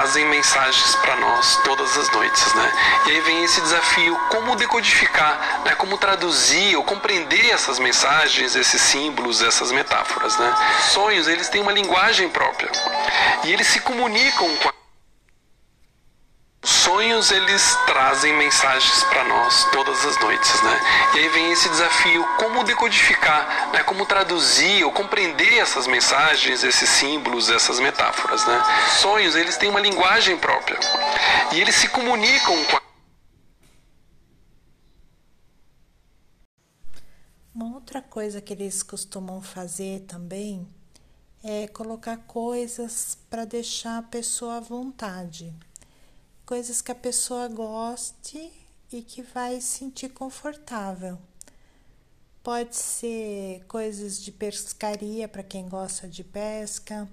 trazem 0.00 0.24
mensagens 0.28 0.94
para 0.96 1.14
nós 1.16 1.60
todas 1.62 1.94
as 1.98 2.10
noites, 2.10 2.54
né? 2.54 2.72
E 3.06 3.10
aí 3.10 3.20
vem 3.20 3.44
esse 3.44 3.60
desafio 3.60 4.18
como 4.30 4.56
decodificar, 4.56 5.60
né? 5.62 5.74
Como 5.74 5.98
traduzir 5.98 6.74
ou 6.76 6.82
compreender 6.82 7.50
essas 7.50 7.78
mensagens, 7.78 8.56
esses 8.56 8.80
símbolos, 8.80 9.42
essas 9.42 9.70
metáforas, 9.70 10.38
né? 10.38 10.54
Sonhos 10.94 11.28
eles 11.28 11.50
têm 11.50 11.60
uma 11.60 11.70
linguagem 11.70 12.30
própria 12.30 12.70
e 13.44 13.52
eles 13.52 13.66
se 13.66 13.80
comunicam 13.80 14.48
com 14.56 14.68
a 14.70 14.79
sonhos 16.90 17.30
eles 17.30 17.76
trazem 17.86 18.36
mensagens 18.36 19.04
para 19.04 19.22
nós 19.22 19.64
todas 19.70 20.04
as 20.04 20.18
noites, 20.18 20.62
né? 20.62 20.80
E 21.14 21.18
aí 21.20 21.28
vem 21.28 21.52
esse 21.52 21.68
desafio 21.68 22.24
como 22.36 22.64
decodificar, 22.64 23.70
né? 23.72 23.84
Como 23.84 24.04
traduzir 24.04 24.82
ou 24.82 24.90
compreender 24.90 25.58
essas 25.58 25.86
mensagens, 25.86 26.64
esses 26.64 26.88
símbolos, 26.88 27.48
essas 27.48 27.78
metáforas, 27.78 28.44
né? 28.44 28.60
Sonhos 29.00 29.36
eles 29.36 29.56
têm 29.56 29.70
uma 29.70 29.78
linguagem 29.78 30.36
própria 30.36 30.80
e 31.52 31.60
eles 31.60 31.76
se 31.76 31.88
comunicam 31.88 32.64
com 32.64 32.76
a 32.76 32.80
Uma 37.54 37.74
outra 37.76 38.02
coisa 38.02 38.40
que 38.40 38.52
eles 38.52 38.82
costumam 38.82 39.40
fazer 39.40 40.00
também 40.08 40.66
é 41.44 41.68
colocar 41.68 42.16
coisas 42.26 43.16
para 43.28 43.44
deixar 43.44 43.98
a 43.98 44.02
pessoa 44.02 44.56
à 44.56 44.60
vontade 44.60 45.54
coisas 46.50 46.82
que 46.82 46.90
a 46.90 46.96
pessoa 46.96 47.46
goste 47.46 48.52
e 48.92 49.02
que 49.02 49.22
vai 49.22 49.60
sentir 49.60 50.08
confortável. 50.08 51.16
Pode 52.42 52.74
ser 52.74 53.64
coisas 53.68 54.20
de 54.20 54.32
pescaria 54.32 55.28
para 55.28 55.44
quem 55.44 55.68
gosta 55.68 56.08
de 56.08 56.24
pesca, 56.24 57.08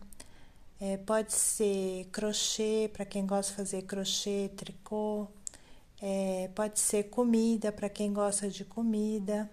é, 0.81 0.97
pode 0.97 1.33
ser 1.33 2.05
crochê 2.11 2.89
para 2.91 3.05
quem 3.05 3.27
gosta 3.27 3.51
de 3.51 3.57
fazer 3.57 3.83
crochê, 3.83 4.49
tricô, 4.57 5.27
é, 6.01 6.49
pode 6.55 6.79
ser 6.79 7.03
comida 7.03 7.71
para 7.71 7.89
quem 7.89 8.11
gosta 8.11 8.49
de 8.49 8.65
comida. 8.65 9.47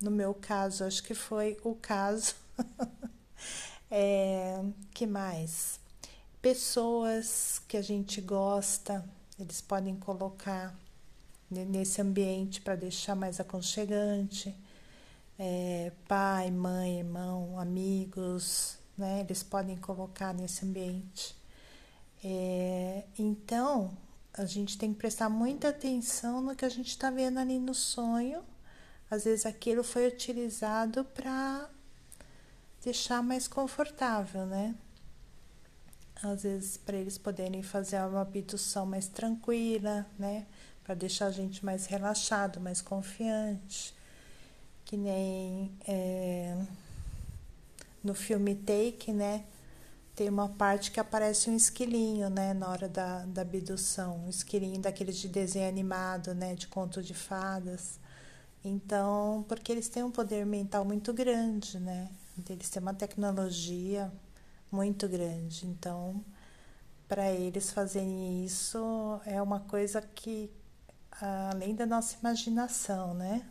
No 0.00 0.10
meu 0.10 0.34
caso, 0.34 0.82
acho 0.82 1.00
que 1.04 1.14
foi 1.14 1.56
o 1.62 1.76
caso. 1.76 2.34
é, 3.88 4.60
que 4.92 5.06
mais? 5.06 5.78
Pessoas 6.42 7.62
que 7.68 7.76
a 7.76 7.82
gente 7.82 8.20
gosta, 8.20 9.04
eles 9.38 9.60
podem 9.60 9.96
colocar 9.96 10.74
nesse 11.50 12.00
ambiente 12.02 12.60
para 12.60 12.76
deixar 12.76 13.14
mais 13.14 13.40
aconchegante. 13.40 14.54
É, 15.38 15.92
pai, 16.08 16.50
mãe, 16.50 16.98
irmão, 16.98 17.58
amigos, 17.58 18.76
né? 18.96 19.20
Eles 19.20 19.42
podem 19.42 19.76
colocar 19.76 20.34
nesse 20.34 20.64
ambiente. 20.64 21.36
É, 22.24 23.04
então, 23.18 23.96
a 24.34 24.44
gente 24.44 24.76
tem 24.76 24.92
que 24.92 24.98
prestar 24.98 25.28
muita 25.28 25.68
atenção 25.68 26.40
no 26.40 26.56
que 26.56 26.64
a 26.64 26.68
gente 26.68 26.88
está 26.88 27.10
vendo 27.10 27.38
ali 27.38 27.58
no 27.58 27.74
sonho. 27.74 28.42
Às 29.10 29.24
vezes 29.24 29.46
aquilo 29.46 29.82
foi 29.82 30.08
utilizado 30.08 31.04
para 31.04 31.70
deixar 32.82 33.22
mais 33.22 33.48
confortável, 33.48 34.44
né? 34.46 34.74
Às 36.22 36.42
vezes 36.42 36.76
para 36.76 36.96
eles 36.96 37.16
poderem 37.16 37.62
fazer 37.62 38.00
uma 38.02 38.22
abdução 38.22 38.84
mais 38.84 39.08
tranquila, 39.08 40.06
né? 40.18 40.46
Para 40.82 40.94
deixar 40.94 41.26
a 41.26 41.30
gente 41.30 41.64
mais 41.64 41.86
relaxado, 41.86 42.60
mais 42.60 42.80
confiante. 42.80 43.94
Que 44.84 44.96
nem 44.96 45.70
é, 45.86 46.56
no 48.02 48.14
filme 48.14 48.54
Take, 48.54 49.12
né? 49.12 49.44
Tem 50.16 50.28
uma 50.28 50.48
parte 50.48 50.90
que 50.90 50.98
aparece 50.98 51.48
um 51.50 51.56
esquilinho, 51.56 52.28
né? 52.28 52.52
Na 52.54 52.68
hora 52.68 52.88
da, 52.88 53.24
da 53.26 53.42
abdução. 53.42 54.24
Um 54.26 54.30
esquilinho 54.30 54.80
daqueles 54.80 55.16
de 55.16 55.28
desenho 55.28 55.68
animado, 55.68 56.34
né? 56.34 56.54
De 56.54 56.66
conto 56.66 57.02
de 57.02 57.14
fadas. 57.14 58.00
Então, 58.64 59.44
porque 59.48 59.70
eles 59.70 59.88
têm 59.88 60.02
um 60.02 60.10
poder 60.10 60.44
mental 60.44 60.84
muito 60.84 61.12
grande, 61.12 61.78
né? 61.78 62.08
Eles 62.48 62.68
têm 62.70 62.82
uma 62.82 62.94
tecnologia 62.94 64.10
muito 64.70 65.08
grande. 65.08 65.66
Então, 65.66 66.24
para 67.08 67.30
eles 67.32 67.70
fazerem 67.72 68.44
isso 68.44 69.20
é 69.24 69.40
uma 69.40 69.60
coisa 69.60 70.02
que 70.02 70.50
além 71.20 71.74
da 71.74 71.86
nossa 71.86 72.16
imaginação, 72.20 73.14
né? 73.14 73.42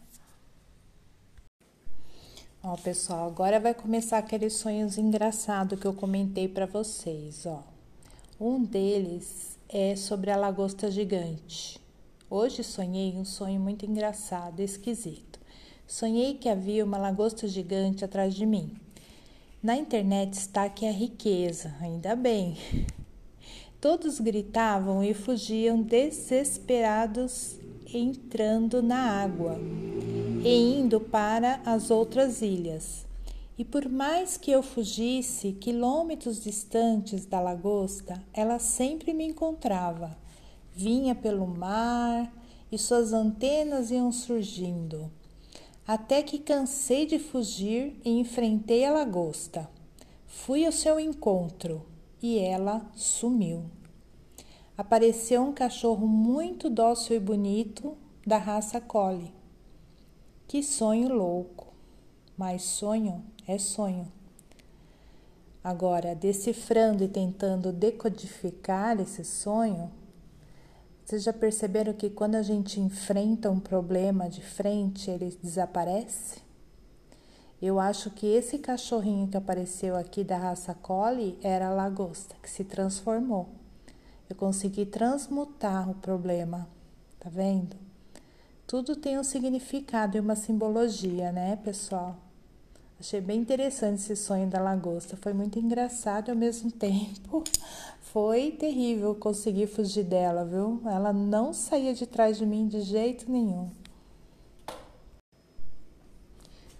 Ó, 2.63 2.75
pessoal, 2.75 3.27
agora 3.27 3.59
vai 3.59 3.73
começar 3.73 4.17
aqueles 4.17 4.53
sonhos 4.53 4.97
engraçados 4.97 5.79
que 5.79 5.85
eu 5.85 5.93
comentei 5.93 6.47
para 6.47 6.65
vocês, 6.65 7.45
ó. 7.45 7.63
Um 8.39 8.63
deles 8.63 9.57
é 9.69 9.95
sobre 9.95 10.31
a 10.31 10.35
lagosta 10.35 10.91
gigante. 10.91 11.81
Hoje 12.29 12.63
sonhei 12.63 13.15
um 13.17 13.25
sonho 13.25 13.59
muito 13.59 13.85
engraçado, 13.85 14.59
esquisito. 14.59 15.39
Sonhei 15.87 16.35
que 16.35 16.49
havia 16.49 16.83
uma 16.83 16.97
lagosta 16.97 17.47
gigante 17.47 18.03
atrás 18.03 18.35
de 18.35 18.45
mim. 18.45 18.77
Na 19.61 19.75
internet 19.75 20.33
está 20.33 20.69
que 20.69 20.85
é 20.85 20.91
riqueza, 20.91 21.75
ainda 21.81 22.15
bem. 22.15 22.55
Todos 23.81 24.19
gritavam 24.19 25.03
e 25.03 25.15
fugiam 25.15 25.81
desesperados, 25.81 27.57
entrando 27.91 28.83
na 28.83 29.23
água 29.23 29.57
e 30.45 30.79
indo 30.79 30.99
para 30.99 31.59
as 31.65 31.89
outras 31.89 32.43
ilhas. 32.43 33.07
E 33.57 33.65
por 33.65 33.89
mais 33.89 34.37
que 34.37 34.51
eu 34.51 34.61
fugisse 34.61 35.53
quilômetros 35.53 36.43
distantes 36.43 37.25
da 37.25 37.41
lagosta, 37.41 38.23
ela 38.31 38.59
sempre 38.59 39.11
me 39.11 39.25
encontrava. 39.25 40.15
Vinha 40.71 41.15
pelo 41.15 41.47
mar 41.47 42.31
e 42.71 42.77
suas 42.77 43.11
antenas 43.11 43.89
iam 43.89 44.11
surgindo 44.11 45.11
até 45.87 46.21
que 46.21 46.37
cansei 46.37 47.05
de 47.05 47.17
fugir 47.17 47.97
e 48.03 48.19
enfrentei 48.19 48.83
a 48.83 48.91
lagosta. 48.91 49.69
Fui 50.25 50.65
ao 50.65 50.71
seu 50.73 50.99
encontro 50.99 51.85
e 52.21 52.37
ela 52.37 52.85
sumiu. 52.93 53.63
Apareceu 54.77 55.41
um 55.41 55.53
cachorro 55.53 56.05
muito 56.05 56.69
dócil 56.69 57.15
e 57.15 57.19
bonito 57.19 57.97
da 58.25 58.37
raça 58.37 58.81
Collie. 58.81 59.33
Que 60.45 60.61
sonho 60.61 61.07
louco! 61.07 61.67
Mas 62.37 62.63
sonho 62.63 63.23
é 63.47 63.57
sonho. 63.57 64.11
Agora, 65.63 66.13
decifrando 66.13 67.03
e 67.03 67.07
tentando 67.07 67.71
decodificar 67.71 68.99
esse 68.99 69.23
sonho, 69.23 69.91
vocês 71.07 71.23
já 71.23 71.31
perceberam 71.31 71.93
que 71.93 72.09
quando 72.09 72.35
a 72.35 72.41
gente 72.41 72.81
enfrenta 72.81 73.49
um 73.49 73.61
problema 73.61 74.27
de 74.27 74.41
frente, 74.41 75.09
ele 75.09 75.33
desaparece? 75.41 76.41
Eu 77.61 77.79
acho 77.79 78.11
que 78.11 78.27
esse 78.27 78.57
cachorrinho 78.57 79.25
que 79.29 79.37
apareceu 79.37 79.95
aqui 79.95 80.21
da 80.21 80.37
raça 80.37 80.73
Collie 80.73 81.39
era 81.41 81.69
a 81.69 81.73
lagosta, 81.73 82.35
que 82.43 82.49
se 82.49 82.65
transformou. 82.65 83.47
Eu 84.29 84.35
consegui 84.35 84.85
transmutar 84.85 85.89
o 85.89 85.95
problema, 85.95 86.67
tá 87.21 87.29
vendo? 87.29 87.77
Tudo 88.67 88.93
tem 88.93 89.17
um 89.17 89.23
significado 89.23 90.17
e 90.17 90.19
uma 90.19 90.35
simbologia, 90.35 91.31
né, 91.31 91.55
pessoal? 91.63 92.17
Achei 92.99 93.21
bem 93.21 93.39
interessante 93.39 94.01
esse 94.01 94.17
sonho 94.17 94.49
da 94.49 94.59
lagosta. 94.59 95.15
Foi 95.15 95.31
muito 95.31 95.57
engraçado 95.57 96.31
ao 96.31 96.35
mesmo 96.35 96.69
tempo 96.75 97.45
foi 98.11 98.51
terrível 98.51 99.15
conseguir 99.15 99.67
fugir 99.67 100.03
dela, 100.03 100.45
viu? 100.45 100.81
Ela 100.85 101.11
não 101.11 101.53
saía 101.53 101.93
de 101.93 102.05
trás 102.05 102.37
de 102.37 102.45
mim 102.45 102.67
de 102.67 102.81
jeito 102.81 103.31
nenhum. 103.31 103.69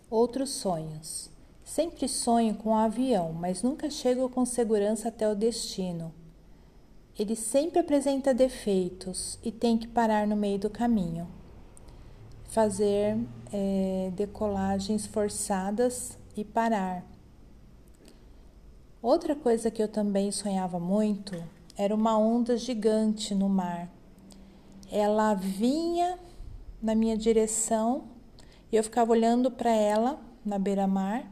Outros 0.10 0.52
sonhos. 0.52 1.30
Sempre 1.64 2.08
sonho 2.08 2.56
com 2.56 2.70
um 2.70 2.76
avião, 2.76 3.34
mas 3.34 3.62
nunca 3.62 3.90
chego 3.90 4.30
com 4.30 4.46
segurança 4.46 5.10
até 5.10 5.30
o 5.30 5.36
destino. 5.36 6.14
Ele 7.18 7.36
sempre 7.36 7.80
apresenta 7.80 8.34
defeitos 8.34 9.38
e 9.44 9.52
tem 9.52 9.78
que 9.78 9.88
parar 9.88 10.26
no 10.26 10.36
meio 10.36 10.60
do 10.60 10.70
caminho 10.70 11.28
fazer 12.48 13.18
é, 13.52 14.12
decolagens 14.16 15.06
forçadas 15.06 16.18
e 16.36 16.44
parar. 16.44 17.06
Outra 19.08 19.38
coisa 19.38 19.72
que 19.72 19.82
eu 19.82 19.88
também 19.88 20.34
sonhava 20.34 20.82
muito 20.82 21.42
era 21.78 21.96
uma 21.96 22.18
onda 22.18 22.58
gigante 22.58 23.34
no 23.34 23.48
mar. 23.48 23.90
Ela 24.92 25.34
vinha 25.34 26.20
na 26.84 26.94
minha 26.94 27.16
direção 27.16 28.04
e 28.70 28.76
eu 28.76 28.84
ficava 28.84 29.14
olhando 29.14 29.50
para 29.50 29.72
ela 29.72 30.20
na 30.44 30.60
beira-mar 30.60 31.26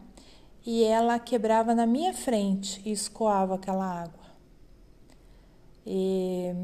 e 0.65 0.85
ela 0.85 1.19
quebrava 1.19 1.75
na 1.75 1.85
minha 1.85 2.13
frente 2.13 2.81
e 2.85 2.93
escoava 2.93 3.55
aquela 3.55 4.03
água. 4.03 4.23
E 5.85 6.55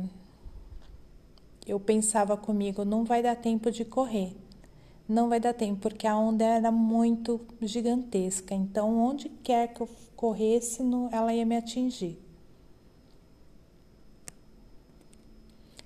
eu 1.67 1.77
pensava 1.77 2.37
comigo, 2.37 2.85
não 2.85 3.03
vai 3.03 3.21
dar 3.21 3.35
tempo 3.35 3.69
de 3.69 3.83
correr. 3.83 4.33
Não 5.09 5.27
vai 5.27 5.41
dar 5.41 5.53
tempo, 5.53 5.81
porque 5.81 6.07
a 6.07 6.17
onda 6.17 6.45
era 6.45 6.71
muito 6.71 7.41
gigantesca. 7.61 8.55
Então, 8.55 8.97
onde 8.97 9.27
quer 9.27 9.73
que 9.73 9.81
eu 9.81 9.89
corresse, 10.21 10.83
no, 10.83 11.09
ela 11.12 11.33
ia 11.33 11.44
me 11.44 11.57
atingir. 11.57 12.15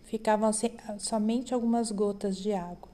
Ficavam 0.04 0.52
sem, 0.52 0.72
somente 1.00 1.54
algumas 1.54 1.90
gotas 1.90 2.36
de 2.36 2.52
água. 2.52 2.90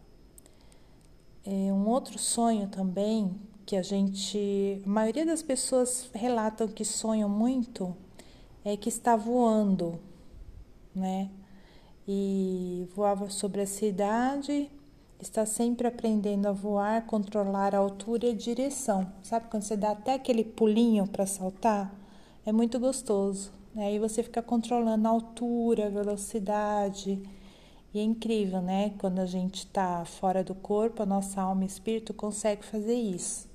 É, 1.44 1.74
um 1.74 1.90
outro 1.90 2.20
sonho 2.20 2.68
também 2.68 3.36
que 3.66 3.76
a 3.76 3.82
gente, 3.82 4.84
a 4.86 4.88
maioria 4.88 5.26
das 5.26 5.42
pessoas 5.42 6.12
relatam 6.14 6.68
que 6.68 6.86
sonham 6.86 7.28
muito 7.28 7.98
é 8.64 8.78
que 8.78 8.90
está 8.90 9.16
voando, 9.16 10.00
né? 10.94 11.32
E 12.08 12.88
voava 12.94 13.32
sobre 13.32 13.62
a 13.62 13.66
cidade 13.66 14.70
está 15.22 15.46
sempre 15.46 15.88
aprendendo 15.88 16.48
a 16.48 16.52
voar, 16.52 17.06
controlar 17.06 17.76
a 17.76 17.78
altura 17.78 18.26
e 18.26 18.30
a 18.32 18.36
direção. 18.36 19.12
Sabe 19.22 19.48
quando 19.50 19.64
você 19.64 19.78
dá 19.78 19.92
até 19.92 20.16
aquele 20.16 20.44
pulinho 20.44 21.08
para 21.08 21.26
saltar? 21.26 21.94
É 22.46 22.52
muito 22.52 22.80
gostoso. 22.80 23.52
Né? 23.76 23.86
Aí 23.86 24.00
você 24.00 24.24
fica 24.24 24.42
controlando 24.42 25.08
a 25.08 25.12
altura, 25.12 25.88
a 25.88 25.90
velocidade. 25.90 27.22
E 27.94 28.00
é 28.00 28.04
incrível, 28.04 28.62
né? 28.62 28.94
Quando 28.98 29.20
a 29.20 29.26
gente 29.26 29.66
está 29.66 30.04
fora 30.06 30.44
do 30.44 30.56
corpo, 30.56 31.04
a 31.04 31.06
nossa 31.06 31.42
alma 31.42 31.64
e 31.64 31.68
espírito 31.68 32.14
consegue 32.14 32.66
fazer 32.66 32.96
isso. 32.96 33.48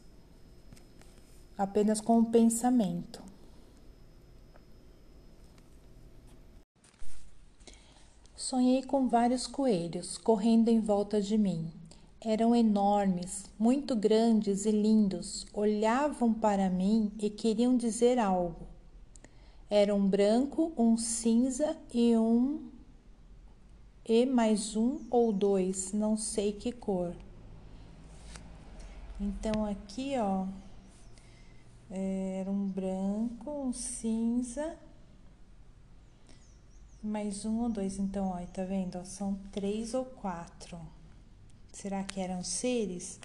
Apenas 1.58 2.00
com 2.00 2.18
o 2.18 2.26
pensamento. 2.26 3.25
Sonhei 8.36 8.82
com 8.82 9.08
vários 9.08 9.46
coelhos 9.46 10.18
correndo 10.18 10.68
em 10.68 10.78
volta 10.78 11.22
de 11.22 11.38
mim. 11.38 11.72
Eram 12.20 12.54
enormes, 12.54 13.46
muito 13.58 13.96
grandes 13.96 14.66
e 14.66 14.70
lindos, 14.70 15.46
olhavam 15.54 16.34
para 16.34 16.68
mim 16.68 17.10
e 17.18 17.30
queriam 17.30 17.78
dizer 17.78 18.18
algo. 18.18 18.66
Era 19.70 19.94
um 19.94 20.06
branco, 20.06 20.70
um 20.76 20.98
cinza 20.98 21.74
e 21.94 22.14
um 22.14 22.60
e 24.04 24.26
mais 24.26 24.76
um 24.76 24.98
ou 25.10 25.32
dois, 25.32 25.94
não 25.94 26.14
sei 26.14 26.52
que 26.52 26.72
cor. 26.72 27.14
Então 29.18 29.64
aqui, 29.64 30.12
ó, 30.18 30.44
era 31.90 32.50
um 32.50 32.68
branco, 32.68 33.50
um 33.50 33.72
cinza, 33.72 34.76
mais 37.02 37.44
um 37.44 37.62
ou 37.62 37.68
dois. 37.68 37.98
Então, 37.98 38.28
ó, 38.28 38.46
tá 38.46 38.64
vendo? 38.64 39.04
São 39.04 39.38
três 39.52 39.94
ou 39.94 40.04
quatro. 40.04 40.78
Será 41.72 42.02
que 42.02 42.20
eram 42.20 42.42
seres? 42.42 43.20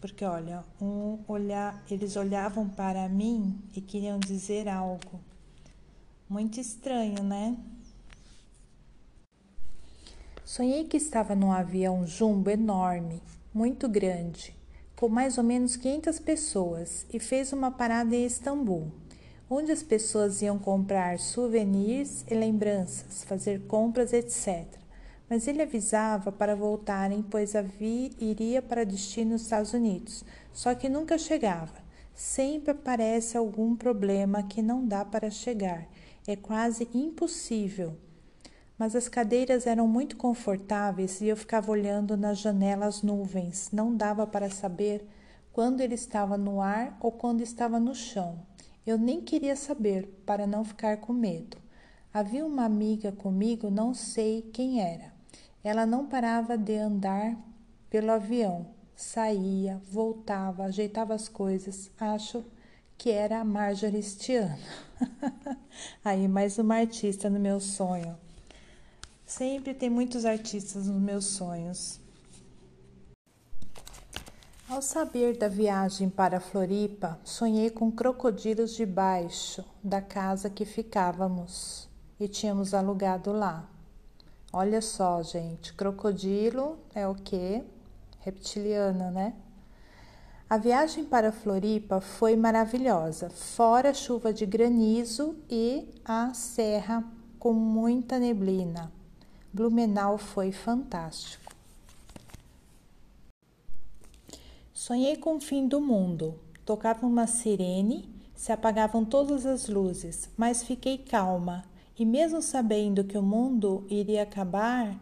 Porque 0.00 0.24
olha, 0.24 0.64
um 0.80 1.20
olhar, 1.28 1.82
eles 1.90 2.16
olhavam 2.16 2.68
para 2.68 3.08
mim 3.08 3.60
e 3.74 3.80
queriam 3.80 4.18
dizer 4.18 4.68
algo. 4.68 5.20
Muito 6.28 6.58
estranho, 6.58 7.22
né? 7.22 7.56
Sonhei 10.44 10.84
que 10.84 10.96
estava 10.96 11.34
num 11.34 11.52
avião 11.52 12.06
jumbo 12.06 12.50
enorme, 12.50 13.22
muito 13.54 13.88
grande, 13.88 14.54
com 14.96 15.08
mais 15.08 15.38
ou 15.38 15.44
menos 15.44 15.76
500 15.76 16.18
pessoas 16.18 17.06
e 17.12 17.18
fez 17.18 17.52
uma 17.52 17.70
parada 17.70 18.14
em 18.14 18.26
Istambul, 18.26 18.90
onde 19.52 19.70
as 19.70 19.82
pessoas 19.82 20.40
iam 20.40 20.58
comprar 20.58 21.18
souvenirs 21.18 22.24
e 22.30 22.34
lembranças, 22.34 23.24
fazer 23.24 23.66
compras, 23.66 24.12
etc. 24.12 24.66
Mas 25.28 25.46
ele 25.46 25.62
avisava 25.62 26.32
para 26.32 26.56
voltarem, 26.56 27.22
pois 27.22 27.54
havia, 27.54 28.10
iria 28.18 28.62
para 28.62 28.84
destino 28.84 29.32
nos 29.32 29.42
Estados 29.42 29.72
Unidos, 29.72 30.24
só 30.52 30.74
que 30.74 30.88
nunca 30.88 31.18
chegava. 31.18 31.82
Sempre 32.14 32.70
aparece 32.70 33.36
algum 33.36 33.76
problema 33.76 34.42
que 34.42 34.62
não 34.62 34.86
dá 34.86 35.04
para 35.04 35.30
chegar. 35.30 35.86
É 36.26 36.36
quase 36.36 36.88
impossível 36.94 37.96
mas 38.82 38.96
as 38.96 39.08
cadeiras 39.08 39.64
eram 39.64 39.86
muito 39.86 40.16
confortáveis 40.16 41.20
e 41.20 41.28
eu 41.28 41.36
ficava 41.36 41.70
olhando 41.70 42.16
nas 42.16 42.38
janelas 42.38 43.00
nuvens. 43.00 43.70
Não 43.72 43.94
dava 43.94 44.26
para 44.26 44.50
saber 44.50 45.06
quando 45.52 45.80
ele 45.80 45.94
estava 45.94 46.36
no 46.36 46.60
ar 46.60 46.96
ou 47.00 47.12
quando 47.12 47.42
estava 47.42 47.78
no 47.78 47.94
chão. 47.94 48.40
Eu 48.84 48.98
nem 48.98 49.20
queria 49.20 49.54
saber 49.54 50.06
para 50.26 50.46
não 50.46 50.64
ficar 50.64 50.96
com 50.96 51.12
medo. 51.12 51.56
Havia 52.12 52.44
uma 52.44 52.64
amiga 52.64 53.12
comigo, 53.12 53.70
não 53.70 53.94
sei 53.94 54.42
quem 54.52 54.82
era. 54.82 55.12
Ela 55.62 55.86
não 55.86 56.06
parava 56.06 56.58
de 56.58 56.76
andar 56.76 57.36
pelo 57.88 58.10
avião. 58.10 58.66
Saía, 58.96 59.80
voltava, 59.90 60.64
ajeitava 60.64 61.14
as 61.14 61.28
coisas. 61.28 61.90
Acho 61.98 62.44
que 62.98 63.10
era 63.10 63.40
a 63.40 63.44
Marjorie 63.44 64.02
Stiano. 64.02 64.58
Aí, 66.04 66.26
mais 66.26 66.58
uma 66.58 66.76
artista 66.76 67.30
no 67.30 67.38
meu 67.38 67.60
sonho. 67.60 68.18
Sempre 69.24 69.72
tem 69.72 69.88
muitos 69.88 70.24
artistas 70.24 70.88
nos 70.88 71.00
meus 71.00 71.24
sonhos. 71.24 72.01
Ao 74.72 74.80
saber 74.80 75.36
da 75.36 75.48
viagem 75.48 76.08
para 76.08 76.40
Floripa, 76.40 77.20
sonhei 77.22 77.68
com 77.68 77.92
crocodilos 77.92 78.74
debaixo 78.74 79.62
da 79.84 80.00
casa 80.00 80.48
que 80.48 80.64
ficávamos 80.64 81.90
e 82.18 82.26
tínhamos 82.26 82.72
alugado 82.72 83.32
lá. 83.32 83.68
Olha 84.50 84.80
só, 84.80 85.22
gente, 85.22 85.74
crocodilo 85.74 86.78
é 86.94 87.06
o 87.06 87.14
que? 87.14 87.62
Reptiliana, 88.20 89.10
né? 89.10 89.34
A 90.48 90.56
viagem 90.56 91.04
para 91.04 91.32
Floripa 91.32 92.00
foi 92.00 92.34
maravilhosa, 92.34 93.28
fora 93.28 93.90
a 93.90 93.94
chuva 93.94 94.32
de 94.32 94.46
granizo 94.46 95.36
e 95.50 95.86
a 96.02 96.32
serra 96.32 97.04
com 97.38 97.52
muita 97.52 98.18
neblina. 98.18 98.90
Blumenau 99.52 100.16
foi 100.16 100.50
fantástico. 100.50 101.41
Sonhei 104.84 105.16
com 105.16 105.36
o 105.36 105.40
fim 105.40 105.68
do 105.68 105.80
mundo. 105.80 106.34
Tocava 106.66 107.06
uma 107.06 107.24
sirene, 107.28 108.12
se 108.34 108.50
apagavam 108.50 109.04
todas 109.04 109.46
as 109.46 109.68
luzes, 109.68 110.28
mas 110.36 110.64
fiquei 110.64 110.98
calma 110.98 111.64
e, 111.96 112.04
mesmo 112.04 112.42
sabendo 112.42 113.04
que 113.04 113.16
o 113.16 113.22
mundo 113.22 113.86
iria 113.88 114.24
acabar, 114.24 115.00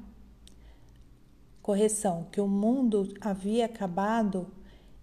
correção, 1.62 2.26
que 2.30 2.42
o 2.42 2.46
mundo 2.46 3.08
havia 3.22 3.64
acabado 3.64 4.48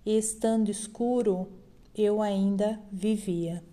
e 0.05 0.15
estando 0.15 0.69
escuro, 0.69 1.47
eu 1.95 2.21
ainda 2.21 2.79
vivia. 2.91 3.63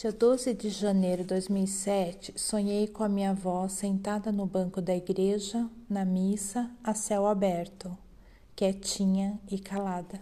Dia 0.00 0.12
12 0.12 0.54
de 0.54 0.70
janeiro 0.70 1.22
de 1.22 1.30
2007, 1.30 2.38
sonhei 2.38 2.86
com 2.86 3.02
a 3.02 3.08
minha 3.08 3.30
avó 3.30 3.66
sentada 3.66 4.30
no 4.30 4.46
banco 4.46 4.80
da 4.80 4.94
igreja, 4.94 5.68
na 5.90 6.04
missa, 6.04 6.70
a 6.84 6.94
céu 6.94 7.26
aberto, 7.26 7.98
quietinha 8.54 9.40
e 9.50 9.58
calada. 9.58 10.20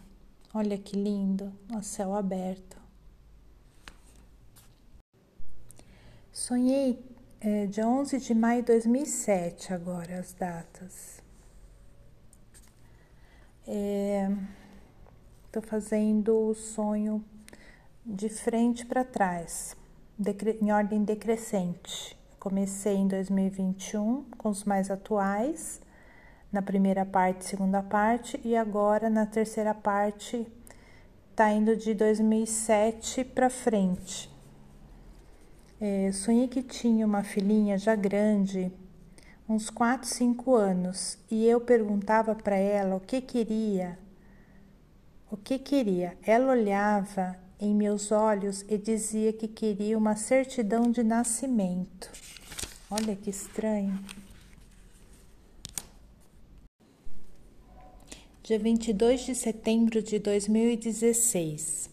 Olha 0.54 0.78
que 0.78 0.96
lindo, 0.96 1.52
a 1.74 1.82
céu 1.82 2.14
aberto. 2.14 2.78
Sonhei 6.32 6.98
é, 7.38 7.66
dia 7.66 7.86
11 7.86 8.18
de 8.18 8.34
maio 8.34 8.62
de 8.62 8.68
2007, 8.68 9.74
agora 9.74 10.18
as 10.18 10.32
datas. 10.32 11.22
Estou 13.60 15.62
é, 15.62 15.66
fazendo 15.66 16.34
o 16.34 16.54
sonho 16.54 17.22
de 18.06 18.28
frente 18.28 18.86
para 18.86 19.02
trás, 19.02 19.76
em 20.62 20.70
ordem 20.70 21.02
decrescente. 21.02 22.16
Comecei 22.38 22.94
em 22.94 23.08
2021 23.08 24.22
com 24.38 24.48
os 24.48 24.62
mais 24.62 24.92
atuais, 24.92 25.80
na 26.52 26.62
primeira 26.62 27.04
parte, 27.04 27.44
segunda 27.44 27.82
parte, 27.82 28.40
e 28.44 28.54
agora 28.56 29.10
na 29.10 29.26
terceira 29.26 29.74
parte 29.74 30.46
tá 31.34 31.50
indo 31.50 31.76
de 31.76 31.94
2007 31.94 33.24
para 33.24 33.50
frente. 33.50 34.30
É, 35.80 36.12
sonhei 36.12 36.46
que 36.46 36.62
tinha 36.62 37.04
uma 37.04 37.24
filhinha 37.24 37.76
já 37.76 37.96
grande, 37.96 38.72
uns 39.48 39.68
4, 39.68 40.08
5 40.08 40.54
anos, 40.54 41.18
e 41.28 41.44
eu 41.44 41.60
perguntava 41.60 42.36
para 42.36 42.54
ela 42.54 42.94
o 42.94 43.00
que 43.00 43.20
queria. 43.20 43.98
O 45.28 45.36
que 45.36 45.58
queria? 45.58 46.16
Ela 46.22 46.52
olhava 46.52 47.45
em 47.60 47.74
meus 47.74 48.12
olhos 48.12 48.64
e 48.68 48.76
dizia 48.76 49.32
que 49.32 49.48
queria 49.48 49.96
uma 49.96 50.16
certidão 50.16 50.90
de 50.90 51.02
nascimento. 51.02 52.10
Olha 52.90 53.16
que 53.16 53.30
estranho. 53.30 53.98
Dia 58.42 58.58
22 58.58 59.26
de 59.26 59.34
setembro 59.34 60.00
de 60.00 60.18
2016. 60.18 61.90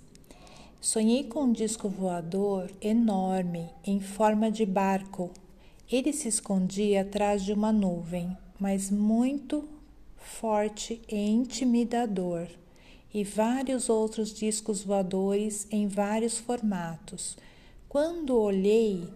Sonhei 0.79 1.24
com 1.24 1.46
um 1.46 1.51
disco 1.51 1.89
voador 1.89 2.70
enorme 2.79 3.70
em 3.84 4.00
forma 4.00 4.51
de 4.51 4.65
barco. 4.65 5.32
Ele 5.91 6.13
se 6.13 6.27
escondia 6.27 7.01
atrás 7.01 7.43
de 7.43 7.53
uma 7.53 7.72
nuvem, 7.72 8.38
mas 8.60 8.91
muito 8.91 9.67
forte 10.17 11.01
e 11.10 11.15
intimidador, 11.15 12.48
e 13.13 13.24
vários 13.24 13.89
outros 13.89 14.34
discos 14.34 14.84
voadores 14.84 15.67
em 15.70 15.88
vários 15.88 16.39
formatos. 16.39 17.38
Quando 17.88 18.36
olhei, 18.36 19.08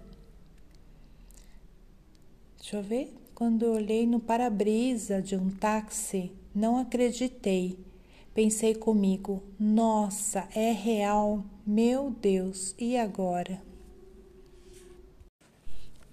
deixa 2.58 2.78
eu 2.78 2.84
ver, 2.84 3.14
quando 3.34 3.64
olhei 3.64 4.06
no 4.06 4.20
para-brisa 4.20 5.22
de 5.22 5.36
um 5.36 5.50
táxi, 5.50 6.32
não 6.54 6.78
acreditei. 6.78 7.78
Pensei 8.34 8.76
comigo: 8.76 9.42
nossa, 9.60 10.48
é 10.56 10.72
real, 10.72 11.44
meu 11.66 12.12
Deus, 12.12 12.76
e 12.78 12.96
agora? 12.96 13.62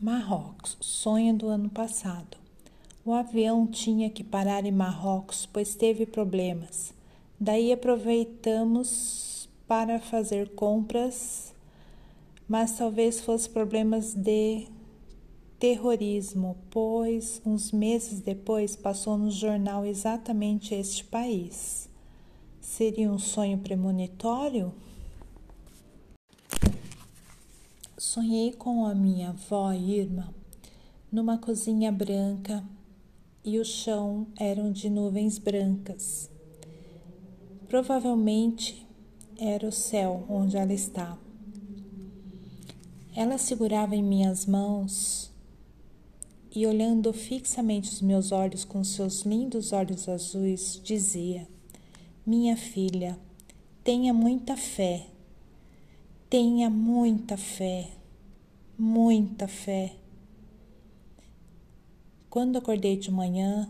Marrocos, 0.00 0.76
sonho 0.80 1.34
do 1.34 1.48
ano 1.48 1.68
passado. 1.68 2.38
O 3.04 3.12
avião 3.12 3.66
tinha 3.66 4.08
que 4.08 4.24
parar 4.24 4.64
em 4.64 4.72
Marrocos, 4.72 5.44
pois 5.44 5.74
teve 5.74 6.06
problemas. 6.06 6.94
Daí 7.38 7.72
aproveitamos 7.72 9.48
para 9.66 9.98
fazer 9.98 10.50
compras, 10.54 11.54
mas 12.48 12.78
talvez 12.78 13.20
fosse 13.20 13.48
problemas 13.48 14.14
de 14.14 14.68
terrorismo, 15.58 16.56
pois 16.70 17.40
uns 17.44 17.72
meses 17.72 18.20
depois 18.20 18.76
passou 18.76 19.16
no 19.16 19.30
jornal 19.30 19.84
exatamente 19.84 20.74
este 20.74 21.04
país. 21.04 21.88
Seria 22.60 23.10
um 23.10 23.18
sonho 23.18 23.58
premonitório? 23.58 24.72
Sonhei 27.96 28.52
com 28.52 28.84
a 28.86 28.94
minha 28.94 29.30
avó 29.30 29.72
Irma 29.72 30.32
numa 31.10 31.38
cozinha 31.38 31.92
branca 31.92 32.64
e 33.44 33.58
o 33.58 33.64
chão 33.64 34.26
eram 34.36 34.72
de 34.72 34.90
nuvens 34.90 35.38
brancas. 35.38 36.33
Provavelmente 37.68 38.86
era 39.38 39.66
o 39.66 39.72
céu 39.72 40.24
onde 40.28 40.56
ela 40.56 40.72
estava. 40.72 41.18
Ela 43.14 43.38
segurava 43.38 43.94
em 43.94 44.02
minhas 44.02 44.44
mãos 44.44 45.32
e, 46.54 46.66
olhando 46.66 47.12
fixamente 47.12 47.90
os 47.90 48.00
meus 48.00 48.32
olhos 48.32 48.64
com 48.64 48.82
seus 48.84 49.22
lindos 49.22 49.72
olhos 49.72 50.08
azuis, 50.08 50.80
dizia: 50.82 51.48
Minha 52.24 52.56
filha, 52.56 53.18
tenha 53.82 54.12
muita 54.12 54.56
fé, 54.56 55.06
tenha 56.28 56.70
muita 56.70 57.36
fé, 57.36 57.90
muita 58.78 59.48
fé. 59.48 59.96
Quando 62.28 62.58
acordei 62.58 62.96
de 62.96 63.10
manhã, 63.10 63.68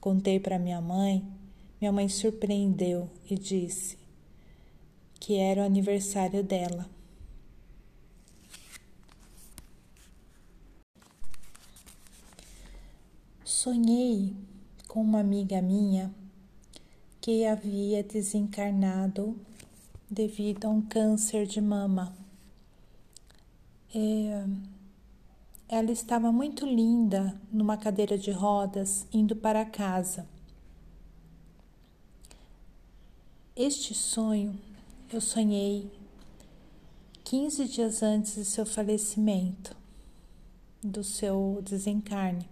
contei 0.00 0.40
para 0.40 0.58
minha 0.58 0.80
mãe, 0.80 1.22
minha 1.82 1.90
mãe 1.90 2.08
surpreendeu 2.08 3.10
e 3.28 3.34
disse 3.34 3.98
que 5.18 5.34
era 5.34 5.62
o 5.62 5.64
aniversário 5.64 6.40
dela. 6.44 6.88
Sonhei 13.44 14.36
com 14.86 15.02
uma 15.02 15.18
amiga 15.18 15.60
minha 15.60 16.14
que 17.20 17.44
havia 17.44 18.04
desencarnado 18.04 19.36
devido 20.08 20.66
a 20.66 20.68
um 20.68 20.82
câncer 20.82 21.46
de 21.46 21.60
mama. 21.60 22.16
É, 23.92 24.46
ela 25.68 25.90
estava 25.90 26.30
muito 26.30 26.64
linda 26.64 27.36
numa 27.52 27.76
cadeira 27.76 28.16
de 28.16 28.30
rodas 28.30 29.04
indo 29.12 29.34
para 29.34 29.64
casa. 29.64 30.28
Este 33.54 33.92
sonho 33.92 34.58
eu 35.12 35.20
sonhei 35.20 35.86
15 37.22 37.66
dias 37.66 38.02
antes 38.02 38.36
do 38.36 38.46
seu 38.46 38.64
falecimento, 38.64 39.76
do 40.82 41.04
seu 41.04 41.60
desencarne. 41.62 42.48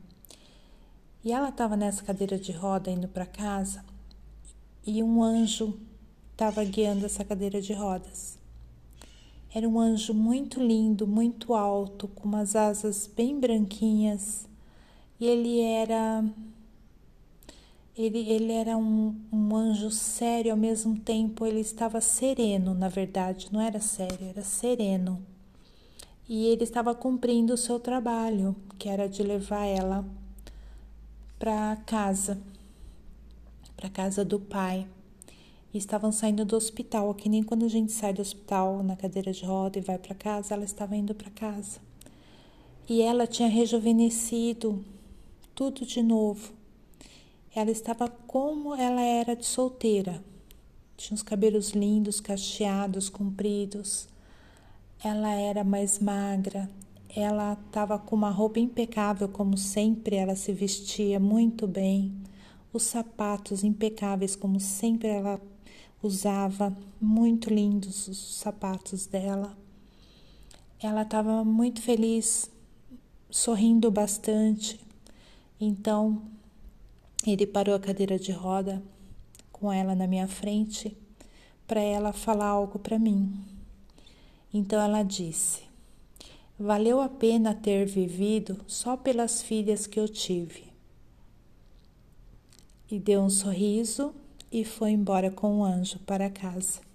E 1.25 1.33
ela 1.33 1.49
estava 1.49 1.75
nessa 1.75 2.05
cadeira 2.05 2.39
de 2.39 2.53
roda 2.53 2.91
indo 2.91 3.09
para 3.09 3.25
casa 3.25 3.83
e 4.87 5.03
um 5.03 5.23
anjo 5.23 5.81
estava 6.33 6.63
guiando 6.65 7.07
essa 7.07 7.25
cadeira 7.25 7.63
de 7.63 7.73
rodas. 7.73 8.39
Era 9.55 9.67
um 9.67 9.81
anjo 9.81 10.13
muito 10.13 10.63
lindo, 10.63 11.07
muito 11.07 11.55
alto, 11.55 12.09
com 12.09 12.29
umas 12.29 12.55
asas 12.55 13.07
bem 13.07 13.41
branquinhas. 13.41 14.47
E 15.19 15.25
ele 15.25 15.61
era 15.61 16.23
ele, 17.97 18.19
ele 18.29 18.53
era 18.53 18.77
um, 18.77 19.15
um 19.33 19.55
anjo 19.55 19.91
sério, 19.91 20.53
ao 20.53 20.57
mesmo 20.57 20.99
tempo 20.99 21.45
ele 21.45 21.61
estava 21.61 22.01
sereno, 22.01 22.75
na 22.75 22.89
verdade, 22.89 23.49
não 23.53 23.61
era 23.61 23.81
sério, 23.81 24.29
era 24.29 24.43
sereno. 24.43 25.25
E 26.29 26.47
ele 26.47 26.65
estava 26.65 26.95
cumprindo 26.95 27.55
o 27.55 27.59
seu 27.59 27.81
trabalho, 27.81 28.55
que 28.79 28.89
era 28.89 29.09
de 29.09 29.23
levar 29.23 29.65
ela 29.67 30.05
para 31.39 31.77
casa, 31.87 32.41
para 33.77 33.89
casa 33.89 34.25
do 34.25 34.39
pai 34.39 34.87
e 35.73 35.79
estavam 35.79 36.11
saindo 36.11 36.45
do 36.45 36.57
hospital, 36.57 37.15
que 37.15 37.29
nem 37.29 37.43
quando 37.43 37.65
a 37.65 37.69
gente 37.69 37.93
sai 37.93 38.13
do 38.13 38.21
hospital 38.21 38.83
na 38.83 38.97
cadeira 38.97 39.33
de 39.33 39.45
roda 39.45 39.79
e 39.79 39.83
vai 39.83 39.99
para 39.99 40.15
casa, 40.15 40.55
ela 40.55 40.65
estava 40.65 40.97
indo 40.97 41.15
para 41.15 41.31
casa. 41.31 41.81
E 42.89 43.01
ela 43.03 43.27
tinha 43.27 43.49
rejuvenescido 43.49 44.85
tudo 45.55 45.87
de 45.87 46.03
novo. 46.03 46.53
Ela 47.55 47.71
estava 47.71 48.09
como 48.09 48.75
ela 48.75 49.01
era 49.01 49.35
de 49.35 49.45
solteira. 49.45 50.23
Tinha 50.97 51.15
os 51.15 51.23
cabelos 51.23 51.71
lindos, 51.71 52.21
cacheados, 52.21 53.09
compridos. 53.09 54.09
Ela 55.03 55.33
era 55.33 55.65
mais 55.65 55.99
magra. 55.99 56.71
Ela 57.15 57.55
estava 57.55 57.99
com 57.99 58.15
uma 58.15 58.31
roupa 58.31 58.61
impecável, 58.61 59.29
como 59.29 59.59
sempre 59.59 60.15
ela 60.15 60.37
se 60.37 60.53
vestia 60.53 61.19
muito 61.19 61.67
bem. 61.67 62.15
Os 62.73 62.85
sapatos 62.85 63.65
impecáveis, 63.65 64.37
como 64.37 64.61
sempre 64.61 65.09
ela 65.09 65.41
usava 66.01 66.77
muito 67.01 67.53
lindos 67.53 68.07
os 68.07 68.37
sapatos 68.37 69.07
dela. 69.07 69.57
Ela 70.81 71.03
estava 71.03 71.45
muito 71.45 71.83
feliz, 71.83 72.49
sorrindo 73.29 73.91
bastante. 73.91 74.81
Então, 75.61 76.23
ele 77.27 77.47
parou 77.47 77.75
a 77.75 77.81
cadeira 77.81 78.19
de 78.19 78.33
roda 78.33 78.83
com 79.53 79.73
ela 79.73 79.95
na 79.95 80.07
minha 80.07 80.27
frente 80.27 80.97
para 81.67 81.81
ela 81.81 82.13
falar 82.13 82.47
algo 82.47 82.79
para 82.79 82.99
mim. 82.99 83.33
Então 84.53 84.81
ela 84.81 85.03
disse: 85.03 85.63
Valeu 86.59 87.01
a 87.01 87.09
pena 87.09 87.55
ter 87.55 87.87
vivido 87.87 88.61
só 88.67 88.97
pelas 88.97 89.43
filhas 89.43 89.87
que 89.87 90.01
eu 90.01 90.09
tive. 90.09 90.65
E 92.91 92.99
deu 92.99 93.21
um 93.21 93.31
sorriso 93.31 94.15
e 94.51 94.65
foi 94.65 94.91
embora 94.91 95.31
com 95.31 95.61
o 95.61 95.65
anjo 95.65 95.99
para 96.01 96.29
casa. 96.29 96.90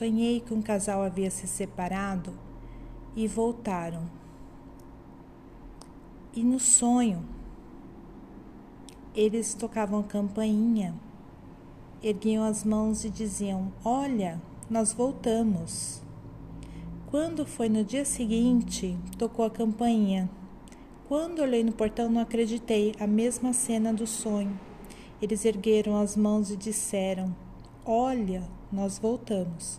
Sonhei 0.00 0.40
que 0.40 0.54
um 0.54 0.62
casal 0.62 1.02
havia 1.02 1.30
se 1.30 1.46
separado 1.46 2.32
e 3.14 3.28
voltaram. 3.28 4.08
E 6.32 6.42
no 6.42 6.58
sonho, 6.58 7.22
eles 9.14 9.52
tocavam 9.52 10.02
campainha, 10.02 10.94
erguiam 12.02 12.42
as 12.42 12.64
mãos 12.64 13.04
e 13.04 13.10
diziam: 13.10 13.70
Olha, 13.84 14.40
nós 14.70 14.94
voltamos. 14.94 16.00
Quando 17.10 17.44
foi 17.44 17.68
no 17.68 17.84
dia 17.84 18.06
seguinte, 18.06 18.96
tocou 19.18 19.44
a 19.44 19.50
campainha. 19.50 20.30
Quando 21.08 21.42
olhei 21.42 21.62
no 21.62 21.72
portão, 21.72 22.08
não 22.08 22.22
acreditei, 22.22 22.94
a 22.98 23.06
mesma 23.06 23.52
cena 23.52 23.92
do 23.92 24.06
sonho. 24.06 24.58
Eles 25.20 25.44
ergueram 25.44 26.00
as 26.00 26.16
mãos 26.16 26.50
e 26.50 26.56
disseram: 26.56 27.36
Olha, 27.84 28.42
nós 28.72 28.98
voltamos. 28.98 29.78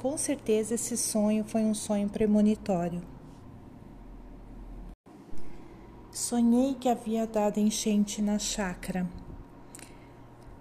Com 0.00 0.16
certeza 0.16 0.76
esse 0.76 0.96
sonho 0.96 1.44
foi 1.44 1.60
um 1.60 1.74
sonho 1.74 2.08
premonitório. 2.08 3.02
Sonhei 6.10 6.74
que 6.74 6.88
havia 6.88 7.26
dado 7.26 7.60
enchente 7.60 8.22
na 8.22 8.38
chácara. 8.38 9.06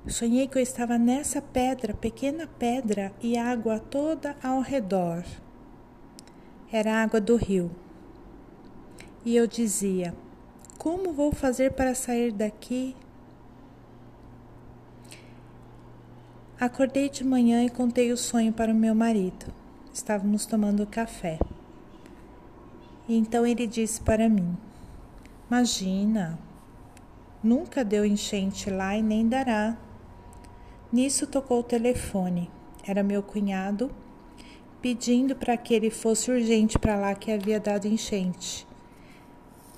Sonhei 0.05 0.45
que 0.45 0.57
eu 0.57 0.61
estava 0.61 0.97
nessa 0.97 1.41
pedra, 1.41 1.93
pequena 1.93 2.47
pedra, 2.47 3.13
e 3.21 3.37
água 3.37 3.79
toda 3.79 4.35
ao 4.43 4.59
redor 4.59 5.23
era 6.69 7.01
água 7.01 7.21
do 7.21 7.37
rio. 7.37 7.71
E 9.23 9.37
eu 9.37 9.47
dizia: 9.47 10.13
Como 10.77 11.13
vou 11.13 11.31
fazer 11.31 11.71
para 11.71 11.95
sair 11.95 12.33
daqui? 12.33 12.93
Acordei 16.59 17.07
de 17.07 17.23
manhã 17.23 17.63
e 17.63 17.69
contei 17.69 18.11
o 18.11 18.17
sonho 18.17 18.51
para 18.51 18.73
o 18.73 18.75
meu 18.75 18.93
marido. 18.93 19.45
Estávamos 19.93 20.45
tomando 20.45 20.85
café. 20.85 21.39
Então 23.07 23.47
ele 23.47 23.65
disse 23.65 24.01
para 24.01 24.27
mim: 24.27 24.57
Imagina, 25.49 26.37
nunca 27.41 27.81
deu 27.81 28.05
enchente 28.05 28.69
lá 28.69 28.97
e 28.97 29.01
nem 29.01 29.25
dará. 29.25 29.77
Nisso 30.91 31.25
tocou 31.25 31.61
o 31.61 31.63
telefone. 31.63 32.51
Era 32.85 33.03
meu 33.03 33.23
cunhado 33.23 33.89
pedindo 34.81 35.37
para 35.37 35.55
que 35.55 35.73
ele 35.73 35.89
fosse 35.89 36.29
urgente 36.29 36.77
para 36.77 36.97
lá 36.97 37.15
que 37.15 37.31
havia 37.31 37.61
dado 37.61 37.87
enchente. 37.87 38.67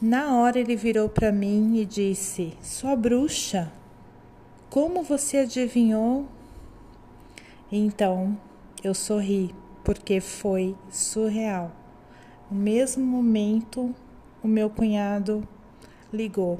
Na 0.01 0.35
hora 0.35 0.57
ele 0.57 0.75
virou 0.75 1.07
para 1.07 1.31
mim 1.31 1.77
e 1.77 1.85
disse: 1.85 2.57
Sua 2.59 2.95
bruxa, 2.95 3.71
como 4.67 5.03
você 5.03 5.37
adivinhou? 5.37 6.40
Então 7.71 8.37
eu 8.83 8.93
sorri, 8.93 9.55
porque 9.83 10.19
foi 10.19 10.75
surreal. 10.89 11.71
No 12.49 12.59
mesmo 12.59 13.05
momento, 13.05 13.95
o 14.43 14.47
meu 14.47 14.69
cunhado 14.69 15.47
ligou. 16.11 16.59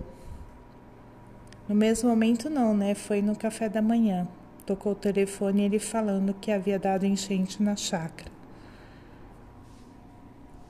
No 1.68 1.76
mesmo 1.76 2.10
momento, 2.10 2.50
não, 2.50 2.74
né? 2.74 2.96
Foi 2.96 3.22
no 3.22 3.36
café 3.36 3.68
da 3.68 3.82
manhã. 3.82 4.26
Tocou 4.66 4.94
o 4.94 4.96
telefone 4.96 5.64
ele 5.64 5.80
falando 5.80 6.34
que 6.34 6.52
havia 6.52 6.80
dado 6.80 7.06
enchente 7.06 7.62
na 7.62 7.76
chácara. 7.76 8.32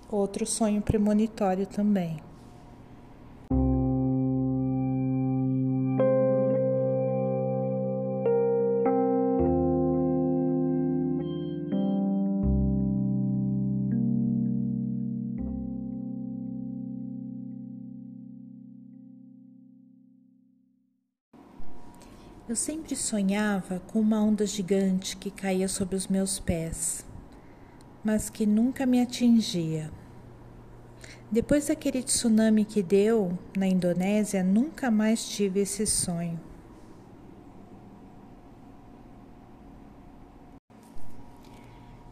Outro 0.10 0.46
sonho 0.46 0.82
premonitório 0.82 1.68
também. 1.68 2.20
Eu 22.52 22.56
sempre 22.58 22.98
sonhava 22.98 23.80
com 23.88 24.02
uma 24.02 24.22
onda 24.22 24.46
gigante 24.46 25.16
que 25.16 25.32
caía 25.32 25.70
sobre 25.70 25.96
os 25.96 26.08
meus 26.10 26.38
pés, 26.38 27.06
mas 28.04 28.30
que 28.30 28.46
nunca 28.46 28.86
me 28.86 29.02
atingia. 29.02 29.90
Depois 31.32 31.68
daquele 31.68 32.04
tsunami 32.04 32.66
que 32.66 32.84
deu 32.84 33.40
na 33.58 33.68
Indonésia, 33.68 34.44
nunca 34.44 34.92
mais 34.92 35.30
tive 35.30 35.62
esse 35.62 35.88
sonho. 35.88 36.38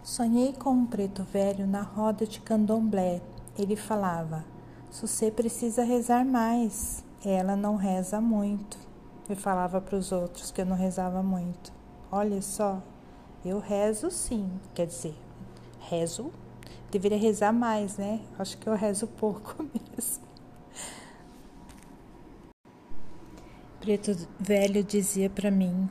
Sonhei 0.01 0.53
com 0.53 0.69
um 0.69 0.85
preto 0.85 1.21
velho 1.25 1.67
na 1.67 1.81
roda 1.81 2.25
de 2.25 2.39
candomblé. 2.39 3.21
Ele 3.57 3.75
falava: 3.75 4.45
Você 4.89 5.29
precisa 5.29 5.83
rezar 5.83 6.23
mais. 6.23 7.03
Ela 7.25 7.57
não 7.57 7.75
reza 7.75 8.21
muito 8.21 8.88
e 9.29 9.35
falava 9.35 9.79
para 9.79 9.95
os 9.95 10.11
outros 10.11 10.51
que 10.51 10.61
eu 10.61 10.65
não 10.65 10.75
rezava 10.75 11.21
muito. 11.21 11.71
Olha 12.11 12.41
só, 12.41 12.81
eu 13.45 13.59
rezo 13.59 14.09
sim, 14.09 14.49
quer 14.73 14.87
dizer, 14.87 15.15
rezo, 15.79 16.31
deveria 16.89 17.17
rezar 17.17 17.53
mais, 17.53 17.97
né? 17.97 18.21
Acho 18.37 18.57
que 18.57 18.67
eu 18.67 18.73
rezo 18.73 19.07
pouco 19.19 19.63
mesmo. 19.63 20.27
Preto 23.79 24.27
Velho 24.39 24.83
dizia 24.83 25.29
para 25.29 25.49
mim: 25.49 25.89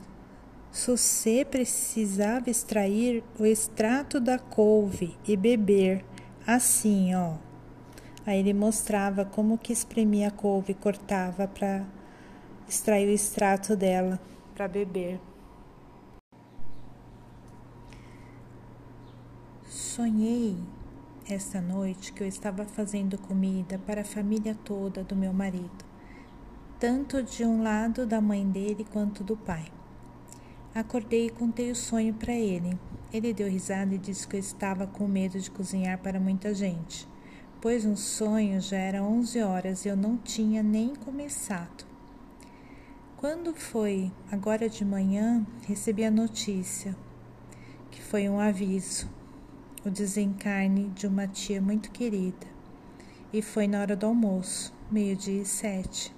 você 0.71 1.43
precisava 1.43 2.49
extrair 2.49 3.23
o 3.39 3.45
extrato 3.45 4.19
da 4.19 4.37
couve 4.37 5.17
e 5.27 5.35
beber 5.35 6.05
assim, 6.45 7.15
ó. 7.15 7.35
Aí 8.25 8.39
ele 8.39 8.53
mostrava 8.53 9.25
como 9.25 9.57
que 9.57 9.73
espremia 9.73 10.27
a 10.27 10.31
couve 10.31 10.73
e 10.73 10.75
cortava 10.75 11.47
para 11.47 11.83
extrair 12.69 13.07
o 13.07 13.11
extrato 13.11 13.75
dela 13.75 14.19
para 14.53 14.67
beber. 14.67 15.19
Sonhei 19.67 20.55
esta 21.27 21.59
noite 21.59 22.13
que 22.13 22.21
eu 22.21 22.27
estava 22.27 22.65
fazendo 22.65 23.17
comida 23.17 23.79
para 23.79 24.01
a 24.01 24.05
família 24.05 24.55
toda 24.63 25.03
do 25.03 25.15
meu 25.15 25.33
marido, 25.33 25.83
tanto 26.79 27.23
de 27.23 27.43
um 27.43 27.63
lado 27.63 28.05
da 28.05 28.21
mãe 28.21 28.47
dele 28.47 28.85
quanto 28.91 29.23
do 29.23 29.35
pai. 29.35 29.65
Acordei 30.73 31.25
e 31.25 31.31
contei 31.31 31.71
o 31.71 31.75
sonho 31.75 32.13
para 32.13 32.33
ele. 32.33 32.77
Ele 33.11 33.33
deu 33.33 33.49
risada 33.49 33.95
e 33.95 33.97
disse 33.97 34.27
que 34.27 34.35
eu 34.35 34.39
estava 34.39 34.85
com 34.85 35.07
medo 35.07 35.39
de 35.39 35.49
cozinhar 35.49 35.97
para 35.97 36.19
muita 36.19 36.53
gente, 36.53 37.07
pois 37.59 37.83
no 37.83 37.97
sonho 37.97 38.61
já 38.61 38.77
era 38.77 39.03
11 39.03 39.41
horas 39.41 39.85
e 39.85 39.89
eu 39.89 39.97
não 39.97 40.15
tinha 40.17 40.61
nem 40.61 40.93
começado. 40.93 41.88
Quando 43.19 43.53
foi 43.53 44.09
agora 44.31 44.69
de 44.69 44.85
manhã, 44.85 45.45
recebi 45.67 46.05
a 46.05 46.09
notícia 46.09 46.95
que 47.91 48.01
foi 48.01 48.29
um 48.29 48.39
aviso, 48.39 49.09
o 49.85 49.89
desencarne 49.89 50.87
de 50.95 51.05
uma 51.05 51.27
tia 51.27 51.61
muito 51.61 51.91
querida. 51.91 52.47
E 53.33 53.41
foi 53.41 53.67
na 53.67 53.81
hora 53.81 53.93
do 53.93 54.05
almoço, 54.05 54.73
meio-dia 54.89 55.41
e 55.41 55.45
sete. 55.45 56.15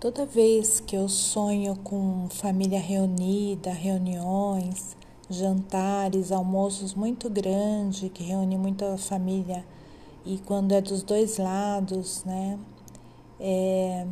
Toda 0.00 0.24
vez 0.24 0.80
que 0.80 0.96
eu 0.96 1.06
sonho 1.06 1.76
com 1.76 2.30
família 2.30 2.80
reunida, 2.80 3.72
reuniões, 3.72 4.96
jantares, 5.28 6.32
almoços 6.32 6.94
muito 6.94 7.28
grandes, 7.28 8.10
que 8.10 8.22
reúne 8.22 8.56
muita 8.56 8.96
família, 8.96 9.66
e 10.24 10.38
quando 10.38 10.72
é 10.72 10.80
dos 10.80 11.02
dois 11.02 11.36
lados, 11.36 12.24
né? 12.24 12.58
É, 13.40 14.06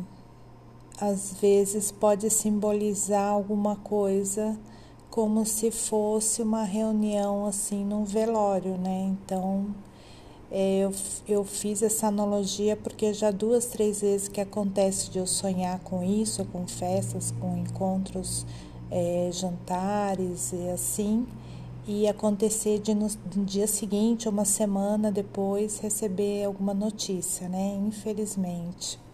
às 0.99 1.33
vezes 1.41 1.91
pode 1.91 2.29
simbolizar 2.29 3.31
alguma 3.31 3.75
coisa 3.75 4.57
como 5.09 5.45
se 5.45 5.71
fosse 5.71 6.41
uma 6.41 6.63
reunião 6.63 7.45
assim 7.45 7.85
num 7.85 8.03
velório, 8.03 8.77
né? 8.77 9.13
Então 9.13 9.67
é, 10.51 10.79
eu, 10.79 10.93
eu 11.27 11.43
fiz 11.43 11.81
essa 11.81 12.07
analogia 12.07 12.77
porque 12.77 13.13
já 13.13 13.31
duas, 13.31 13.65
três 13.65 14.01
vezes 14.01 14.27
que 14.27 14.39
acontece 14.39 15.09
de 15.09 15.19
eu 15.19 15.27
sonhar 15.27 15.79
com 15.79 16.03
isso, 16.03 16.45
com 16.45 16.67
festas, 16.67 17.33
com 17.39 17.57
encontros, 17.57 18.45
é, 18.91 19.29
jantares 19.31 20.53
e 20.53 20.69
assim, 20.69 21.27
e 21.87 22.07
acontecer 22.07 22.79
de 22.79 22.93
no, 22.93 23.07
no 23.35 23.45
dia 23.45 23.67
seguinte, 23.67 24.29
uma 24.29 24.45
semana 24.45 25.11
depois, 25.11 25.79
receber 25.79 26.45
alguma 26.45 26.73
notícia, 26.73 27.49
né? 27.49 27.77
Infelizmente. 27.87 29.04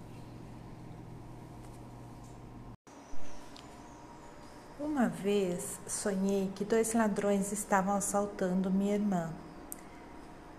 Uma 5.02 5.10
vez 5.10 5.80
sonhei 5.88 6.52
que 6.54 6.64
dois 6.64 6.94
ladrões 6.94 7.52
estavam 7.52 7.96
assaltando 7.96 8.70
minha 8.70 8.94
irmã. 8.94 9.32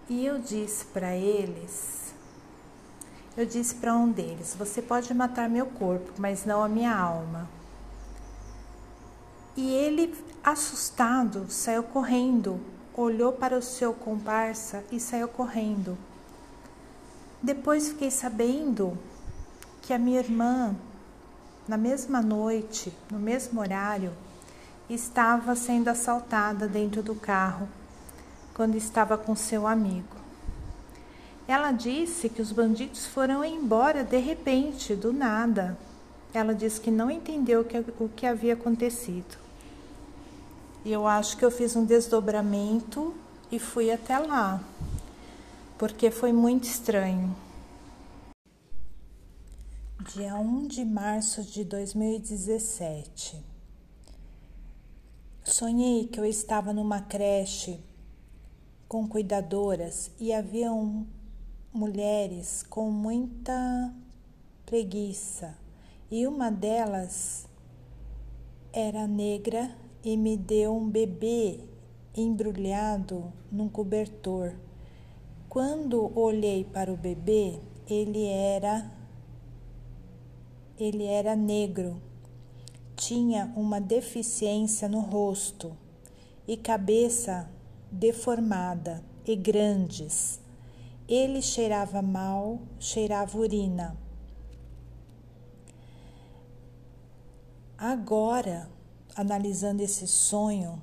E 0.08 0.26
eu 0.26 0.40
disse 0.40 0.84
para 0.86 1.14
eles, 1.14 2.12
eu 3.36 3.46
disse 3.46 3.76
para 3.76 3.94
um 3.94 4.10
deles: 4.10 4.56
Você 4.58 4.82
pode 4.82 5.14
matar 5.14 5.48
meu 5.48 5.66
corpo, 5.66 6.10
mas 6.18 6.44
não 6.44 6.60
a 6.60 6.68
minha 6.68 6.92
alma. 6.92 7.48
E 9.56 9.72
ele, 9.72 10.12
assustado, 10.42 11.48
saiu 11.48 11.84
correndo, 11.84 12.60
olhou 12.96 13.32
para 13.32 13.56
o 13.56 13.62
seu 13.62 13.94
comparsa 13.94 14.82
e 14.90 14.98
saiu 14.98 15.28
correndo. 15.28 15.96
Depois 17.40 17.90
fiquei 17.90 18.10
sabendo 18.10 18.98
que 19.80 19.92
a 19.92 19.98
minha 20.00 20.18
irmã 20.18 20.74
na 21.66 21.76
mesma 21.76 22.20
noite, 22.20 22.92
no 23.08 23.20
mesmo 23.20 23.60
horário, 23.60 24.12
estava 24.88 25.54
sendo 25.54 25.88
assaltada 25.88 26.66
dentro 26.66 27.02
do 27.02 27.14
carro 27.14 27.68
quando 28.54 28.76
estava 28.76 29.16
com 29.16 29.34
seu 29.34 29.66
amigo. 29.66 30.16
Ela 31.48 31.72
disse 31.72 32.28
que 32.28 32.40
os 32.40 32.52
bandidos 32.52 33.06
foram 33.06 33.44
embora 33.44 34.04
de 34.04 34.18
repente, 34.18 34.94
do 34.94 35.12
nada. 35.12 35.76
Ela 36.32 36.54
disse 36.54 36.80
que 36.80 36.90
não 36.90 37.10
entendeu 37.10 37.66
o 37.98 38.08
que, 38.08 38.26
havia 38.26 38.54
acontecido. 38.54 39.36
E 40.84 40.92
eu 40.92 41.06
acho 41.06 41.36
que 41.36 41.44
eu 41.44 41.50
fiz 41.50 41.76
um 41.76 41.84
desdobramento 41.84 43.14
e 43.50 43.58
fui 43.58 43.90
até 43.90 44.18
lá, 44.18 44.60
porque 45.78 46.10
foi 46.10 46.32
muito 46.32 46.64
estranho 46.64 47.34
dia 50.02 50.34
1 50.34 50.66
de 50.66 50.84
março 50.84 51.42
de 51.42 51.62
2017. 51.62 53.51
Sonhei 55.62 56.08
que 56.08 56.18
eu 56.18 56.24
estava 56.24 56.72
numa 56.72 57.00
creche 57.00 57.78
com 58.88 59.06
cuidadoras 59.06 60.10
e 60.18 60.32
haviam 60.32 61.06
mulheres 61.72 62.64
com 62.64 62.90
muita 62.90 63.94
preguiça 64.66 65.56
e 66.10 66.26
uma 66.26 66.50
delas 66.50 67.46
era 68.72 69.06
negra 69.06 69.70
e 70.02 70.16
me 70.16 70.36
deu 70.36 70.74
um 70.74 70.90
bebê 70.90 71.60
embrulhado 72.12 73.32
num 73.48 73.68
cobertor. 73.68 74.56
Quando 75.48 76.10
olhei 76.18 76.64
para 76.64 76.92
o 76.92 76.96
bebê, 76.96 77.60
ele 77.88 78.26
era 78.26 78.90
ele 80.76 81.04
era 81.04 81.36
negro. 81.36 82.02
Tinha 83.04 83.52
uma 83.56 83.80
deficiência 83.80 84.88
no 84.88 85.00
rosto 85.00 85.76
e 86.46 86.56
cabeça 86.56 87.50
deformada 87.90 89.02
e 89.26 89.34
grandes. 89.34 90.40
Ele 91.08 91.42
cheirava 91.42 92.00
mal, 92.00 92.60
cheirava 92.78 93.36
urina. 93.36 93.96
Agora, 97.76 98.70
analisando 99.16 99.82
esse 99.82 100.06
sonho, 100.06 100.80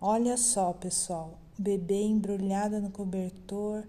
olha 0.00 0.38
só, 0.38 0.72
pessoal, 0.72 1.34
bebê 1.58 2.02
embrulhado 2.02 2.80
no 2.80 2.90
cobertor. 2.90 3.84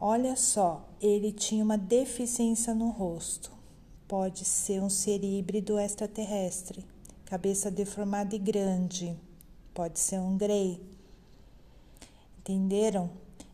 Olha 0.00 0.34
só, 0.34 0.88
ele 1.00 1.30
tinha 1.30 1.62
uma 1.62 1.78
deficiência 1.78 2.74
no 2.74 2.90
rosto. 2.90 3.61
Pode 4.12 4.44
ser 4.44 4.82
um 4.82 4.90
ser 4.90 5.24
híbrido 5.24 5.78
extraterrestre, 5.78 6.84
cabeça 7.24 7.70
deformada 7.70 8.36
e 8.36 8.38
grande. 8.38 9.16
Pode 9.72 9.98
ser 9.98 10.18
um 10.18 10.36
grey. 10.36 10.82
Entenderam? 12.38 13.08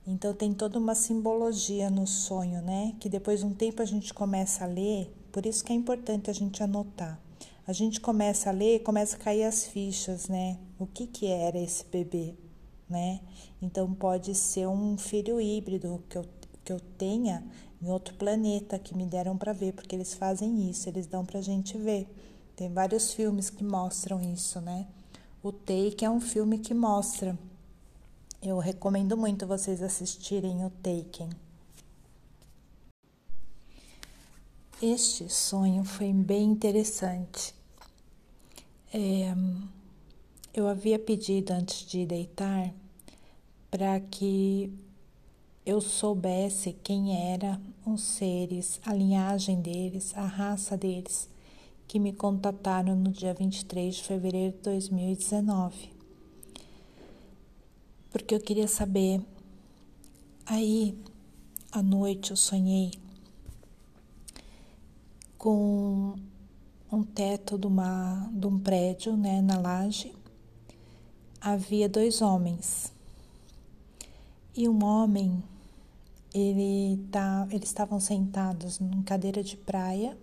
Então 0.05 0.35
tem 0.35 0.53
toda 0.53 0.77
uma 0.77 0.97
simbologia 0.97 1.89
no 1.89 2.09
sonho, 2.09 2.61
né? 2.61 2.93
Que 2.99 3.09
depois 3.09 3.39
de 3.39 3.47
um 3.47 3.55
tempo 3.55 3.83
a 3.83 3.85
gente 3.85 4.13
começa 4.13 4.65
a 4.65 4.67
ler, 4.67 5.09
por 5.31 5.47
isso 5.47 5.63
que 5.63 5.73
é 5.73 5.77
importante 5.77 6.29
a 6.29 6.35
gente 6.35 6.61
anotar. 6.61 7.21
A 7.65 7.73
gente 7.73 8.01
começa 8.01 8.51
a 8.51 8.53
ler, 8.53 8.83
começa 8.83 9.15
a 9.15 9.21
cair 9.21 9.45
as 9.45 9.65
fichas, 9.65 10.27
né? 10.27 10.59
O 10.77 10.89
que 10.89 11.07
que 11.07 11.27
era 11.29 11.57
esse 11.57 11.85
bebê, 11.85 12.35
né? 12.91 13.21
Então 13.63 13.95
pode 13.95 14.35
ser 14.35 14.67
um 14.67 14.99
filho 14.99 15.41
híbrido 15.41 16.03
que 16.09 16.19
eu, 16.19 16.25
que 16.69 16.73
eu 16.75 16.81
tenha 16.99 17.43
em 17.81 17.89
outro 17.89 18.15
planeta 18.15 18.79
que 18.79 18.95
me 18.95 19.07
deram 19.07 19.39
para 19.39 19.55
ver, 19.55 19.73
porque 19.73 19.97
eles 19.97 20.13
fazem 20.13 20.69
isso, 20.69 20.87
eles 20.87 21.07
dão 21.07 21.25
pra 21.25 21.41
gente 21.41 21.79
ver. 21.79 22.07
Tem 22.55 22.71
vários 22.71 23.15
filmes 23.15 23.49
que 23.49 23.65
mostram 23.65 24.21
isso, 24.21 24.61
né? 24.61 24.87
O 25.43 25.51
Take 25.51 26.05
é 26.05 26.11
um 26.11 26.21
filme 26.21 26.59
que 26.59 26.75
mostra 26.75 27.39
eu 28.43 28.59
recomendo 28.59 29.17
muito 29.17 29.47
vocês 29.47 29.83
assistirem 29.83 30.63
o 30.63 30.69
Taken. 30.69 31.31
Este 34.83 35.27
sonho 35.31 35.85
foi 35.85 36.13
bem 36.13 36.45
interessante. 36.45 37.55
É, 38.93 39.35
eu 40.53 40.69
havia 40.69 40.99
pedido 40.99 41.53
antes 41.53 41.87
de 41.87 42.05
deitar 42.05 42.75
para 43.71 43.99
que 44.01 44.71
eu 45.69 45.81
soubesse 45.81 46.73
quem 46.83 47.33
eram 47.33 47.61
os 47.85 48.01
seres, 48.01 48.81
a 48.85 48.95
linhagem 48.95 49.61
deles, 49.61 50.13
a 50.17 50.25
raça 50.25 50.77
deles, 50.77 51.29
que 51.87 51.99
me 51.99 52.13
contataram 52.13 52.97
no 52.97 53.11
dia 53.11 53.35
23 53.35 53.95
de 53.95 54.03
fevereiro 54.03 54.57
de 54.57 54.63
2019 54.63 55.99
porque 58.11 58.35
eu 58.35 58.41
queria 58.41 58.69
saber. 58.69 59.21
Aí, 60.47 60.99
à 61.71 61.83
noite, 61.83 62.31
eu 62.31 62.37
sonhei 62.37 62.93
com 65.37 66.15
um 66.91 67.03
teto 67.05 67.59
de, 67.59 67.67
uma, 67.67 68.29
de 68.33 68.47
um 68.47 68.59
prédio, 68.59 69.17
né, 69.17 69.43
na 69.43 69.59
laje. 69.59 70.13
Havia 71.41 71.89
dois 71.89 72.23
homens. 72.23 72.93
E 74.55 74.69
um 74.69 74.83
homem, 74.83 75.43
ele 76.35 76.99
tá, 77.11 77.47
eles 77.51 77.69
estavam 77.69 77.99
sentados 77.99 78.81
em 78.81 79.03
cadeira 79.03 79.43
de 79.43 79.57
praia 79.57 80.17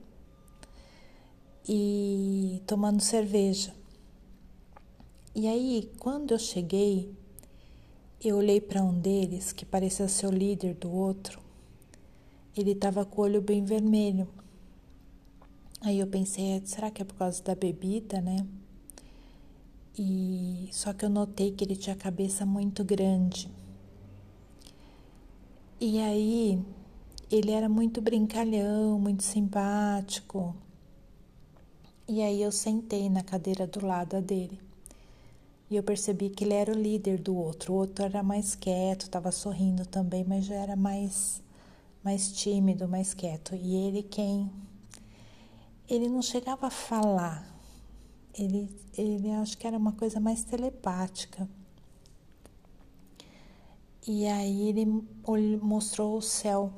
e 1.68 2.62
tomando 2.68 3.02
cerveja. 3.02 3.74
E 5.34 5.48
aí, 5.48 5.92
quando 6.00 6.32
eu 6.32 6.40
cheguei, 6.40 7.12
eu 8.24 8.38
olhei 8.38 8.62
para 8.62 8.82
um 8.82 8.98
deles, 8.98 9.52
que 9.52 9.66
parecia 9.66 10.08
ser 10.08 10.28
o 10.28 10.32
líder 10.32 10.76
do 10.76 10.90
outro. 10.92 11.42
Ele 12.56 12.72
estava 12.72 13.06
com 13.06 13.22
o 13.22 13.24
olho 13.26 13.42
bem 13.42 13.64
vermelho. 13.66 14.28
Aí 15.82 16.00
eu 16.00 16.08
pensei, 16.08 16.54
é, 16.54 16.62
será 16.66 16.90
que 16.90 17.02
é 17.02 17.06
por 17.06 17.16
causa 17.16 17.44
da 17.44 17.54
bebida, 17.54 18.22
né? 18.22 18.46
E 19.98 20.70
só 20.72 20.94
que 20.94 21.06
eu 21.06 21.10
notei 21.10 21.52
que 21.52 21.64
ele 21.64 21.76
tinha 21.76 21.96
a 21.96 22.00
cabeça 22.00 22.46
muito 22.46 22.84
grande. 22.84 23.50
E 25.80 26.00
aí 26.00 26.62
ele 27.32 27.52
era 27.52 27.68
muito 27.68 28.02
brincalhão, 28.02 29.00
muito 29.00 29.24
simpático. 29.24 30.56
E 32.08 32.22
aí 32.22 32.42
eu 32.42 32.52
sentei 32.52 33.10
na 33.10 33.24
cadeira 33.24 33.66
do 33.68 33.86
lado 33.86 34.22
dele 34.22 34.60
e 35.70 35.76
eu 35.76 35.84
percebi 35.84 36.30
que 36.30 36.44
ele 36.44 36.54
era 36.54 36.72
o 36.72 36.76
líder 36.80 37.20
do 37.20 37.36
outro. 37.36 37.74
O 37.74 37.78
outro 37.78 38.06
era 38.06 38.22
mais 38.22 38.56
quieto, 38.56 39.04
estava 39.04 39.32
sorrindo 39.32 39.86
também, 39.86 40.24
mas 40.24 40.46
já 40.46 40.56
era 40.56 40.76
mais 40.76 41.44
mais 42.04 42.32
tímido, 42.32 42.88
mais 42.88 43.14
quieto. 43.14 43.56
E 43.56 43.76
ele 43.76 44.04
quem 44.04 44.50
ele 45.90 46.08
não 46.08 46.22
chegava 46.22 46.68
a 46.68 46.70
falar. 46.72 47.46
Ele 48.34 48.70
ele 48.98 49.32
acho 49.32 49.58
que 49.58 49.68
era 49.68 49.78
uma 49.78 49.92
coisa 49.94 50.20
mais 50.20 50.44
telepática. 50.44 51.50
E 54.08 54.28
aí 54.28 54.70
ele 54.70 54.86
mostrou 55.62 56.18
o 56.18 56.22
céu 56.22 56.72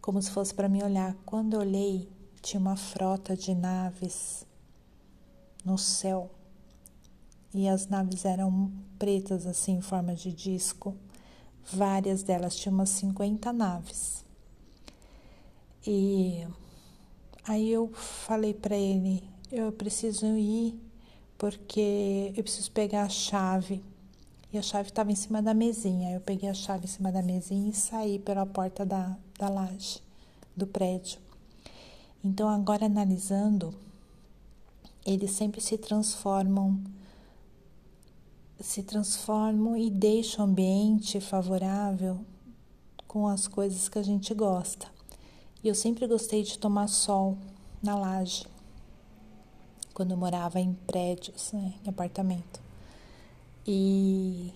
como 0.00 0.22
se 0.22 0.30
fosse 0.30 0.54
para 0.54 0.68
mim 0.68 0.82
olhar. 0.82 1.14
Quando 1.26 1.54
eu 1.54 1.60
olhei, 1.60 2.08
tinha 2.40 2.58
uma 2.58 2.76
frota 2.76 3.36
de 3.36 3.54
naves 3.54 4.46
no 5.64 5.76
céu 5.76 6.30
e 7.52 7.68
as 7.68 7.86
naves 7.86 8.24
eram 8.24 8.72
pretas, 8.98 9.46
assim, 9.46 9.76
em 9.76 9.80
forma 9.80 10.14
de 10.14 10.32
disco. 10.32 10.96
Várias 11.72 12.22
delas 12.22 12.56
tinham 12.56 12.74
umas 12.74 12.90
50 12.90 13.52
naves. 13.52 14.24
E 15.86 16.46
aí 17.44 17.70
eu 17.70 17.92
falei 17.92 18.54
para 18.54 18.76
ele: 18.76 19.22
eu 19.50 19.72
preciso 19.72 20.26
ir 20.36 20.78
porque 21.36 22.32
eu 22.36 22.42
preciso 22.42 22.70
pegar 22.70 23.04
a 23.04 23.08
chave. 23.08 23.82
E 24.52 24.58
a 24.58 24.62
chave 24.62 24.88
estava 24.88 25.12
em 25.12 25.16
cima 25.16 25.42
da 25.42 25.52
mesinha. 25.52 26.12
Eu 26.12 26.20
peguei 26.20 26.48
a 26.48 26.54
chave 26.54 26.84
em 26.84 26.88
cima 26.88 27.12
da 27.12 27.22
mesinha 27.22 27.70
e 27.70 27.74
saí 27.74 28.18
pela 28.18 28.46
porta 28.46 28.84
da, 28.84 29.16
da 29.38 29.48
laje 29.48 30.00
do 30.56 30.66
prédio. 30.66 31.18
Então, 32.24 32.48
agora 32.48 32.86
analisando, 32.86 33.74
eles 35.04 35.30
sempre 35.32 35.60
se 35.60 35.76
transformam 35.76 36.82
se 38.60 38.82
transformam 38.82 39.76
e 39.76 39.90
deixam 39.90 40.44
o 40.44 40.48
ambiente 40.48 41.20
favorável 41.20 42.18
com 43.06 43.26
as 43.26 43.46
coisas 43.46 43.88
que 43.88 43.98
a 43.98 44.02
gente 44.02 44.34
gosta. 44.34 44.88
E 45.62 45.68
eu 45.68 45.74
sempre 45.74 46.06
gostei 46.06 46.42
de 46.42 46.58
tomar 46.58 46.88
sol 46.88 47.38
na 47.82 47.96
laje, 47.96 48.46
quando 49.94 50.10
eu 50.12 50.16
morava 50.16 50.60
em 50.60 50.74
prédios, 50.86 51.52
né, 51.52 51.74
em 51.84 51.88
apartamento. 51.88 52.67
E 53.70 54.50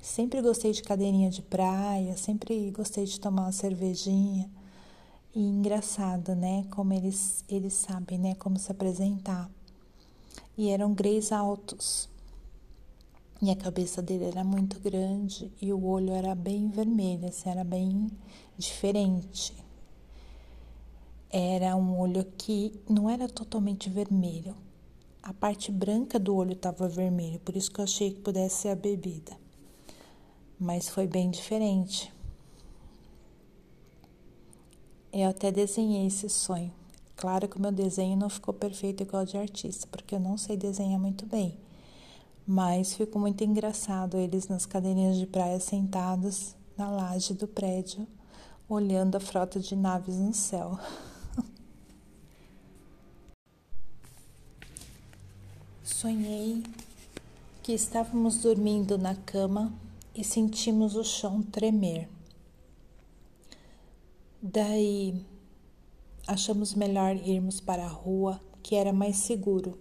sempre 0.00 0.40
gostei 0.40 0.72
de 0.72 0.82
cadeirinha 0.82 1.28
de 1.28 1.42
praia, 1.42 2.16
sempre 2.16 2.70
gostei 2.70 3.04
de 3.04 3.20
tomar 3.20 3.42
uma 3.42 3.52
cervejinha. 3.52 4.50
E 5.34 5.40
engraçado, 5.40 6.34
né, 6.34 6.64
como 6.70 6.94
eles, 6.94 7.44
eles 7.46 7.74
sabem, 7.74 8.18
né, 8.18 8.34
como 8.36 8.58
se 8.58 8.72
apresentar. 8.72 9.50
E 10.56 10.70
eram 10.70 10.94
greys 10.94 11.30
altos, 11.30 12.08
e 13.42 13.50
a 13.50 13.56
cabeça 13.56 14.00
dele 14.00 14.24
era 14.24 14.42
muito 14.42 14.80
grande 14.80 15.52
e 15.60 15.70
o 15.70 15.84
olho 15.84 16.14
era 16.14 16.34
bem 16.34 16.70
vermelho, 16.70 17.28
assim, 17.28 17.50
era 17.50 17.62
bem 17.62 18.10
diferente. 18.56 19.54
Era 21.30 21.76
um 21.76 22.00
olho 22.00 22.24
que 22.38 22.80
não 22.88 23.10
era 23.10 23.28
totalmente 23.28 23.90
vermelho. 23.90 24.56
A 25.28 25.32
parte 25.34 25.70
branca 25.70 26.18
do 26.18 26.34
olho 26.34 26.52
estava 26.52 26.88
vermelho, 26.88 27.38
por 27.40 27.54
isso 27.54 27.70
que 27.70 27.80
eu 27.80 27.84
achei 27.84 28.12
que 28.12 28.20
pudesse 28.20 28.62
ser 28.62 28.68
a 28.70 28.74
bebida. 28.74 29.36
Mas 30.58 30.88
foi 30.88 31.06
bem 31.06 31.30
diferente. 31.30 32.12
Eu 35.12 35.28
até 35.28 35.52
desenhei 35.52 36.06
esse 36.06 36.28
sonho. 36.28 36.72
Claro 37.14 37.46
que 37.46 37.58
o 37.58 37.60
meu 37.60 37.72
desenho 37.72 38.16
não 38.16 38.30
ficou 38.30 38.54
perfeito 38.54 39.02
igual 39.02 39.24
de 39.24 39.36
artista, 39.36 39.86
porque 39.90 40.14
eu 40.14 40.20
não 40.20 40.38
sei 40.38 40.56
desenhar 40.56 40.98
muito 40.98 41.26
bem 41.26 41.58
mas 42.50 42.94
ficou 42.94 43.20
muito 43.20 43.44
engraçado 43.44 44.16
eles 44.16 44.48
nas 44.48 44.64
cadeirinhas 44.64 45.18
de 45.18 45.26
praia 45.26 45.60
sentados 45.60 46.56
na 46.78 46.88
laje 46.88 47.34
do 47.34 47.46
prédio, 47.46 48.06
olhando 48.66 49.16
a 49.16 49.20
frota 49.20 49.60
de 49.60 49.76
naves 49.76 50.16
no 50.16 50.32
céu. 50.32 50.78
Sonhei 55.88 56.62
que 57.62 57.72
estávamos 57.72 58.42
dormindo 58.42 58.98
na 58.98 59.14
cama 59.14 59.72
e 60.14 60.22
sentimos 60.22 60.94
o 60.94 61.02
chão 61.02 61.42
tremer. 61.42 62.08
Daí 64.40 65.24
achamos 66.26 66.74
melhor 66.74 67.16
irmos 67.16 67.58
para 67.58 67.86
a 67.86 67.88
rua, 67.88 68.38
que 68.62 68.76
era 68.76 68.92
mais 68.92 69.16
seguro. 69.16 69.78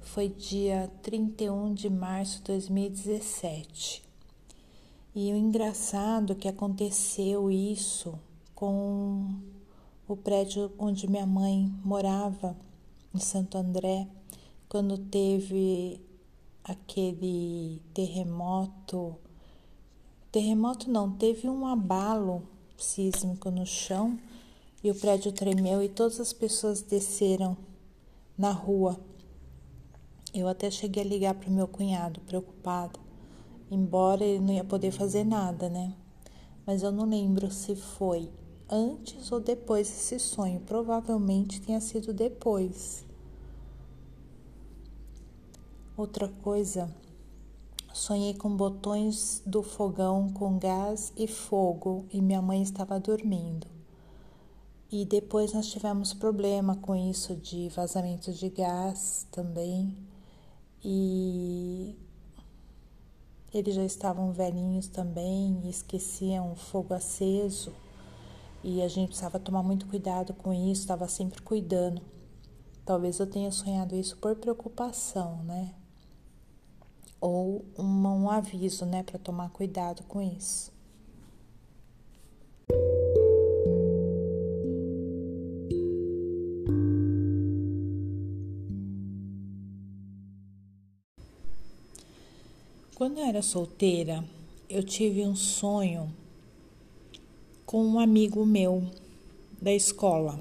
Foi 0.00 0.30
dia 0.30 0.90
31 1.02 1.74
de 1.74 1.90
março 1.90 2.38
de 2.38 2.44
2017. 2.44 4.02
E 5.14 5.30
o 5.32 5.36
engraçado 5.36 6.34
que 6.34 6.48
aconteceu 6.48 7.50
isso 7.50 8.18
com 8.54 9.36
o 10.08 10.16
prédio 10.16 10.72
onde 10.78 11.08
minha 11.08 11.26
mãe 11.26 11.70
morava, 11.84 12.56
em 13.14 13.18
Santo 13.18 13.58
André, 13.58 14.06
quando 14.68 14.96
teve 14.98 16.00
aquele 16.64 17.80
terremoto 17.92 19.18
Terremoto 20.32 20.90
não, 20.90 21.10
teve 21.10 21.46
um 21.46 21.66
abalo 21.66 22.42
sísmico 22.78 23.50
no 23.50 23.66
chão 23.66 24.18
e 24.82 24.90
o 24.90 24.94
prédio 24.94 25.30
tremeu 25.30 25.82
e 25.82 25.90
todas 25.90 26.18
as 26.18 26.32
pessoas 26.32 26.80
desceram 26.80 27.54
na 28.36 28.50
rua. 28.50 28.98
Eu 30.32 30.48
até 30.48 30.70
cheguei 30.70 31.02
a 31.02 31.06
ligar 31.06 31.34
para 31.34 31.50
o 31.50 31.52
meu 31.52 31.68
cunhado, 31.68 32.18
preocupado, 32.22 32.98
embora 33.70 34.24
ele 34.24 34.42
não 34.42 34.54
ia 34.54 34.64
poder 34.64 34.90
fazer 34.90 35.22
nada, 35.22 35.68
né? 35.68 35.92
Mas 36.66 36.82
eu 36.82 36.90
não 36.90 37.04
lembro 37.04 37.50
se 37.50 37.76
foi 37.76 38.30
antes 38.72 39.30
ou 39.30 39.38
depois 39.38 39.86
desse 39.86 40.18
sonho. 40.18 40.58
Provavelmente 40.60 41.60
tenha 41.60 41.80
sido 41.80 42.12
depois. 42.12 43.04
Outra 45.96 46.26
coisa 46.42 46.90
Sonhei 47.92 48.32
com 48.32 48.56
botões 48.56 49.42
do 49.44 49.62
fogão 49.62 50.32
com 50.32 50.58
gás 50.58 51.12
e 51.14 51.26
fogo 51.26 52.06
e 52.10 52.22
minha 52.22 52.40
mãe 52.40 52.62
estava 52.62 52.98
dormindo. 52.98 53.66
E 54.90 55.04
depois 55.04 55.52
nós 55.52 55.66
tivemos 55.66 56.14
problema 56.14 56.74
com 56.76 56.96
isso 56.96 57.36
de 57.36 57.68
vazamento 57.68 58.32
de 58.32 58.48
gás 58.48 59.26
também. 59.30 59.94
E 60.82 61.94
eles 63.52 63.74
já 63.74 63.84
estavam 63.84 64.32
velhinhos 64.32 64.88
também, 64.88 65.60
esqueciam 65.68 66.52
o 66.52 66.56
fogo 66.56 66.94
aceso. 66.94 67.74
E 68.64 68.80
a 68.82 68.88
gente 68.88 69.08
precisava 69.08 69.38
tomar 69.38 69.62
muito 69.62 69.86
cuidado 69.86 70.32
com 70.34 70.52
isso, 70.52 70.82
estava 70.82 71.08
sempre 71.08 71.42
cuidando. 71.42 72.02
Talvez 72.84 73.18
eu 73.18 73.26
tenha 73.26 73.50
sonhado 73.50 73.94
isso 73.96 74.16
por 74.18 74.36
preocupação, 74.36 75.42
né? 75.44 75.74
ou 77.22 77.64
uma, 77.78 78.12
um 78.12 78.28
aviso, 78.28 78.84
né, 78.84 79.04
para 79.04 79.16
tomar 79.16 79.48
cuidado 79.50 80.02
com 80.08 80.20
isso. 80.20 80.72
Quando 92.96 93.18
eu 93.18 93.24
era 93.24 93.40
solteira, 93.40 94.24
eu 94.68 94.82
tive 94.82 95.24
um 95.24 95.36
sonho 95.36 96.12
com 97.72 97.82
um 97.82 97.98
amigo 97.98 98.44
meu 98.44 98.84
da 99.58 99.72
escola. 99.72 100.38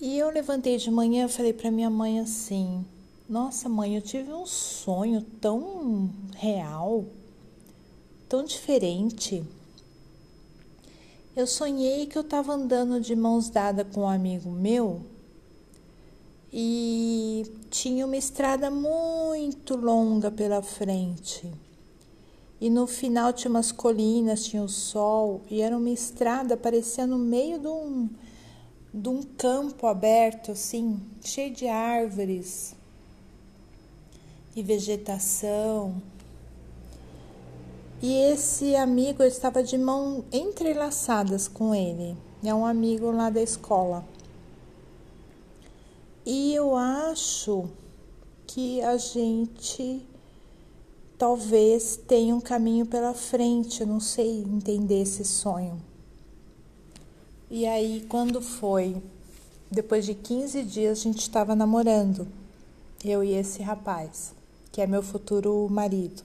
E 0.00 0.18
eu 0.18 0.28
levantei 0.30 0.78
de 0.78 0.90
manhã 0.90 1.26
e 1.26 1.28
falei 1.28 1.52
para 1.52 1.70
minha 1.70 1.88
mãe 1.88 2.18
assim: 2.18 2.84
nossa, 3.28 3.68
mãe, 3.68 3.94
eu 3.94 4.02
tive 4.02 4.32
um 4.32 4.44
sonho 4.44 5.22
tão 5.40 6.10
real, 6.34 7.04
tão 8.28 8.42
diferente. 8.42 9.44
Eu 11.36 11.46
sonhei 11.46 12.06
que 12.06 12.18
eu 12.18 12.22
estava 12.22 12.52
andando 12.52 13.00
de 13.00 13.14
mãos 13.14 13.48
dadas 13.48 13.86
com 13.94 14.00
um 14.00 14.08
amigo 14.08 14.50
meu 14.50 15.02
e 16.52 17.46
tinha 17.70 18.04
uma 18.04 18.16
estrada 18.16 18.72
muito 18.72 19.76
longa 19.76 20.32
pela 20.32 20.60
frente. 20.60 21.48
E 22.60 22.68
no 22.68 22.86
final 22.86 23.32
tinha 23.32 23.50
umas 23.50 23.72
colinas, 23.72 24.44
tinha 24.44 24.62
o 24.62 24.68
sol 24.68 25.40
e 25.50 25.62
era 25.62 25.76
uma 25.76 25.88
estrada, 25.88 26.56
parecia 26.56 27.06
no 27.06 27.16
meio 27.16 27.58
de 27.58 27.68
um, 27.68 28.10
de 28.92 29.08
um 29.08 29.22
campo 29.22 29.86
aberto, 29.86 30.52
assim, 30.52 31.00
cheio 31.22 31.54
de 31.54 31.66
árvores 31.66 32.76
e 34.54 34.62
vegetação. 34.62 36.02
E 38.02 38.14
esse 38.14 38.76
amigo 38.76 39.22
estava 39.22 39.62
de 39.62 39.78
mão 39.78 40.24
entrelaçadas 40.30 41.48
com 41.48 41.74
ele. 41.74 42.16
É 42.44 42.54
um 42.54 42.66
amigo 42.66 43.10
lá 43.10 43.30
da 43.30 43.42
escola. 43.42 44.04
E 46.24 46.54
eu 46.54 46.76
acho 46.76 47.68
que 48.46 48.82
a 48.82 48.96
gente 48.96 50.02
talvez 51.20 51.98
tenha 52.08 52.34
um 52.34 52.40
caminho 52.40 52.86
pela 52.86 53.12
frente, 53.12 53.82
eu 53.82 53.86
não 53.86 54.00
sei 54.00 54.40
entender 54.40 55.02
esse 55.02 55.22
sonho. 55.22 55.78
E 57.50 57.66
aí, 57.66 58.06
quando 58.08 58.40
foi? 58.40 59.02
Depois 59.70 60.06
de 60.06 60.14
15 60.14 60.62
dias, 60.62 60.98
a 60.98 61.02
gente 61.02 61.20
estava 61.20 61.54
namorando, 61.54 62.26
eu 63.04 63.22
e 63.22 63.34
esse 63.34 63.62
rapaz 63.62 64.32
que 64.72 64.80
é 64.80 64.86
meu 64.86 65.02
futuro 65.02 65.68
marido. 65.68 66.22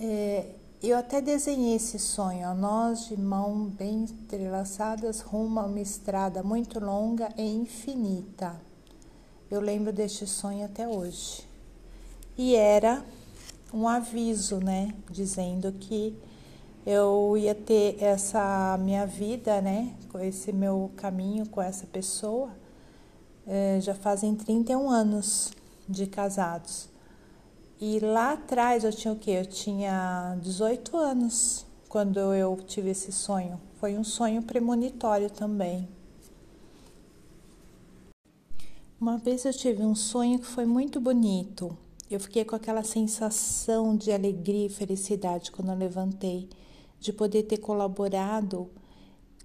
É, 0.00 0.46
eu 0.82 0.96
até 0.96 1.20
desenhei 1.20 1.76
esse 1.76 2.00
sonho, 2.00 2.48
ó, 2.48 2.54
nós 2.54 3.06
de 3.06 3.16
mão 3.16 3.66
bem 3.66 4.04
entrelaçadas 4.04 5.20
rumo 5.20 5.60
a 5.60 5.66
uma 5.66 5.80
estrada 5.80 6.42
muito 6.42 6.80
longa 6.80 7.28
e 7.36 7.42
infinita. 7.42 8.60
Eu 9.48 9.60
lembro 9.60 9.92
deste 9.92 10.26
sonho 10.26 10.64
até 10.64 10.88
hoje. 10.88 11.49
E 12.36 12.54
era 12.54 13.04
um 13.72 13.86
aviso, 13.86 14.58
né, 14.58 14.94
dizendo 15.10 15.72
que 15.72 16.16
eu 16.86 17.36
ia 17.36 17.54
ter 17.54 18.02
essa 18.02 18.78
minha 18.78 19.06
vida, 19.06 19.60
né, 19.60 19.94
com 20.10 20.18
esse 20.18 20.52
meu 20.52 20.90
caminho 20.96 21.48
com 21.48 21.60
essa 21.60 21.86
pessoa. 21.86 22.50
É, 23.46 23.78
já 23.80 23.94
fazem 23.94 24.34
31 24.34 24.88
anos 24.90 25.52
de 25.88 26.06
casados. 26.06 26.88
E 27.80 27.98
lá 27.98 28.32
atrás 28.32 28.84
eu 28.84 28.92
tinha 28.92 29.12
o 29.12 29.16
quê? 29.16 29.32
Eu 29.32 29.46
tinha 29.46 30.36
18 30.42 30.96
anos 30.96 31.66
quando 31.88 32.18
eu 32.18 32.56
tive 32.66 32.90
esse 32.90 33.10
sonho. 33.10 33.60
Foi 33.80 33.96
um 33.96 34.04
sonho 34.04 34.42
premonitório 34.42 35.30
também. 35.30 35.88
Uma 39.00 39.16
vez 39.16 39.46
eu 39.46 39.52
tive 39.52 39.82
um 39.82 39.94
sonho 39.94 40.38
que 40.38 40.46
foi 40.46 40.66
muito 40.66 41.00
bonito. 41.00 41.76
Eu 42.10 42.18
fiquei 42.18 42.44
com 42.44 42.56
aquela 42.56 42.82
sensação 42.82 43.96
de 43.96 44.10
alegria 44.10 44.66
e 44.66 44.68
felicidade 44.68 45.52
quando 45.52 45.70
eu 45.70 45.78
levantei, 45.78 46.48
de 46.98 47.12
poder 47.12 47.44
ter 47.44 47.58
colaborado 47.58 48.68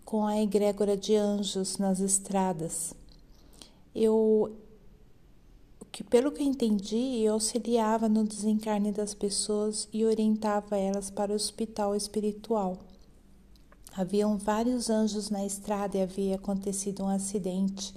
com 0.04 0.26
a 0.26 0.42
egrégora 0.42 0.98
de 0.98 1.16
anjos 1.16 1.78
nas 1.78 2.00
estradas. 2.00 2.96
Eu 3.94 4.56
que, 5.92 6.04
pelo 6.04 6.32
que 6.32 6.44
entendi, 6.44 7.22
eu 7.24 7.36
auxiliava 7.36 8.10
no 8.10 8.26
desencarne 8.26 8.92
das 8.92 9.14
pessoas 9.14 9.88
e 9.94 10.04
orientava 10.04 10.76
elas 10.76 11.10
para 11.10 11.32
o 11.32 11.36
hospital 11.36 11.96
espiritual. 11.96 12.80
Haviam 13.96 14.38
vários 14.38 14.90
anjos 14.90 15.30
na 15.30 15.46
estrada 15.46 15.98
e 15.98 16.02
havia 16.02 16.36
acontecido 16.36 17.04
um 17.04 17.08
acidente 17.08 17.94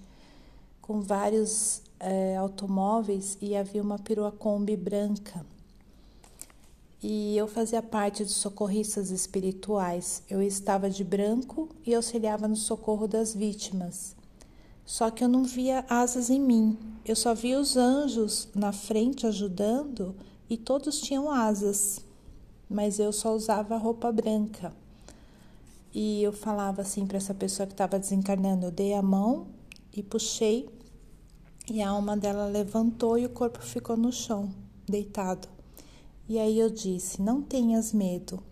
com 0.80 1.00
vários 1.00 1.82
é, 2.00 2.36
automóveis 2.36 3.36
e 3.40 3.56
havia 3.56 3.82
uma 3.82 3.98
perua 3.98 4.30
Kombi 4.30 4.76
branca. 4.76 5.44
E 7.02 7.36
eu 7.36 7.46
fazia 7.46 7.80
parte 7.80 8.24
dos 8.24 8.34
socorristas 8.34 9.10
espirituais. 9.10 10.22
Eu 10.28 10.42
estava 10.42 10.90
de 10.90 11.04
branco 11.04 11.68
e 11.86 11.94
auxiliava 11.94 12.48
no 12.48 12.56
socorro 12.56 13.06
das 13.06 13.34
vítimas. 13.34 14.16
Só 14.84 15.10
que 15.10 15.22
eu 15.22 15.28
não 15.28 15.44
via 15.44 15.84
asas 15.88 16.30
em 16.30 16.40
mim, 16.40 16.78
eu 17.04 17.14
só 17.14 17.34
via 17.34 17.60
os 17.60 17.76
anjos 17.76 18.48
na 18.54 18.72
frente 18.72 19.26
ajudando 19.26 20.16
e 20.48 20.56
todos 20.56 20.98
tinham 20.98 21.30
asas, 21.30 22.00
mas 22.70 22.98
eu 22.98 23.12
só 23.12 23.34
usava 23.34 23.76
roupa 23.76 24.10
branca. 24.10 24.72
E 25.92 26.22
eu 26.22 26.32
falava 26.32 26.80
assim 26.80 27.06
para 27.06 27.18
essa 27.18 27.34
pessoa 27.34 27.66
que 27.66 27.74
estava 27.74 27.98
desencarnando: 27.98 28.64
eu 28.64 28.70
dei 28.70 28.94
a 28.94 29.02
mão 29.02 29.48
e 29.92 30.02
puxei, 30.02 30.68
e 31.70 31.82
a 31.82 31.90
alma 31.90 32.16
dela 32.16 32.46
levantou 32.46 33.18
e 33.18 33.26
o 33.26 33.30
corpo 33.30 33.60
ficou 33.62 33.96
no 33.96 34.12
chão, 34.12 34.52
deitado. 34.86 35.48
E 36.28 36.38
aí 36.38 36.58
eu 36.58 36.70
disse: 36.70 37.20
não 37.22 37.42
tenhas 37.42 37.92
medo, 37.92 38.42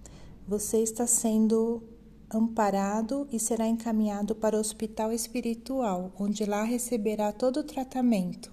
você 0.46 0.78
está 0.78 1.06
sendo 1.06 1.82
amparado 2.30 3.28
e 3.32 3.38
será 3.38 3.66
encaminhado 3.66 4.34
para 4.34 4.56
o 4.56 4.60
hospital 4.60 5.12
espiritual, 5.12 6.12
onde 6.18 6.44
lá 6.44 6.64
receberá 6.64 7.32
todo 7.32 7.60
o 7.60 7.64
tratamento. 7.64 8.52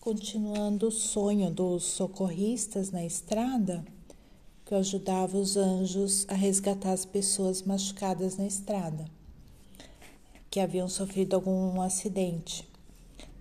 Continuando 0.00 0.88
o 0.88 0.92
sonho 0.92 1.50
dos 1.50 1.84
socorristas 1.84 2.90
na 2.90 3.04
estrada, 3.04 3.84
que 4.64 4.74
ajudava 4.74 5.36
os 5.36 5.56
anjos 5.56 6.26
a 6.28 6.34
resgatar 6.34 6.92
as 6.92 7.04
pessoas 7.04 7.62
machucadas 7.62 8.36
na 8.36 8.46
estrada, 8.46 9.06
que 10.54 10.60
haviam 10.60 10.86
sofrido 10.86 11.34
algum 11.34 11.80
acidente. 11.80 12.64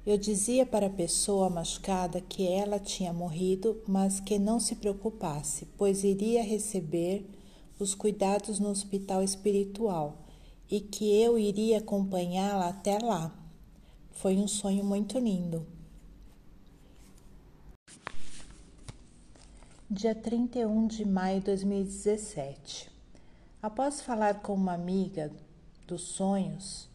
Eu 0.04 0.18
dizia 0.18 0.66
para 0.66 0.88
a 0.88 0.90
pessoa 0.90 1.48
machucada 1.48 2.20
que 2.20 2.48
ela 2.48 2.80
tinha 2.80 3.14
morrido, 3.14 3.80
mas 3.88 4.20
que 4.20 4.40
não 4.40 4.60
se 4.60 4.78
preocupasse, 4.78 5.68
pois 5.78 6.04
iria 6.04 6.42
receber 6.42 7.24
os 7.78 7.94
cuidados 7.94 8.60
no 8.60 8.68
hospital 8.70 9.22
espiritual 9.22 10.26
e 10.72 10.80
que 10.80 11.06
eu 11.22 11.38
iria 11.38 11.78
acompanhá-la 11.78 12.70
até 12.70 12.98
lá. 12.98 13.32
Foi 14.14 14.36
um 14.36 14.48
sonho 14.48 14.84
muito 14.84 15.20
lindo. 15.20 15.68
Dia 19.88 20.16
31 20.16 20.88
de 20.88 21.06
maio 21.06 21.42
de 21.42 21.46
2017. 21.46 22.90
Após 23.62 24.02
falar 24.02 24.42
com 24.42 24.56
uma 24.56 24.74
amiga 24.74 25.32
dos 25.86 26.02
sonhos, 26.02 26.92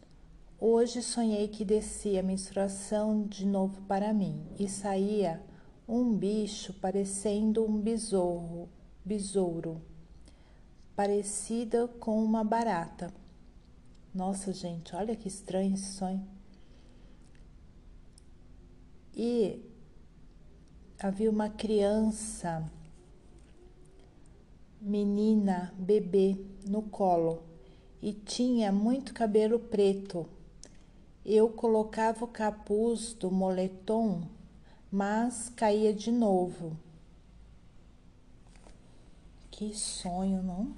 hoje 0.59 1.01
sonhei 1.01 1.47
que 1.47 1.63
descia 1.63 2.19
a 2.19 2.23
menstruação 2.23 3.23
de 3.25 3.45
novo 3.45 3.81
para 3.83 4.13
mim 4.13 4.45
e 4.59 4.67
saía 4.67 5.41
um 5.87 6.15
bicho 6.15 6.73
parecendo 6.73 7.65
um 7.65 7.79
besouro, 7.79 8.69
besouro, 9.03 9.81
parecida 10.95 11.87
com 11.87 12.23
uma 12.23 12.43
barata. 12.43 13.13
Nossa, 14.13 14.51
gente, 14.51 14.95
olha 14.95 15.15
que 15.15 15.27
estranho 15.27 15.73
esse 15.73 15.93
sonho. 15.93 16.27
E 19.15 19.61
havia 20.99 21.29
uma 21.29 21.49
criança 21.49 22.69
menina 24.81 25.73
bebê 25.77 26.37
no 26.67 26.81
colo 26.83 27.43
e 28.01 28.13
tinha 28.13 28.71
muito 28.71 29.13
cabelo 29.13 29.59
preto. 29.59 30.25
Eu 31.31 31.47
colocava 31.47 32.25
o 32.25 32.27
capuz 32.27 33.13
do 33.13 33.29
moletom, 33.29 34.23
mas 34.91 35.47
caía 35.55 35.93
de 35.93 36.11
novo. 36.11 36.75
Que 39.51 39.71
sonho, 39.75 40.41
não? 40.41 40.73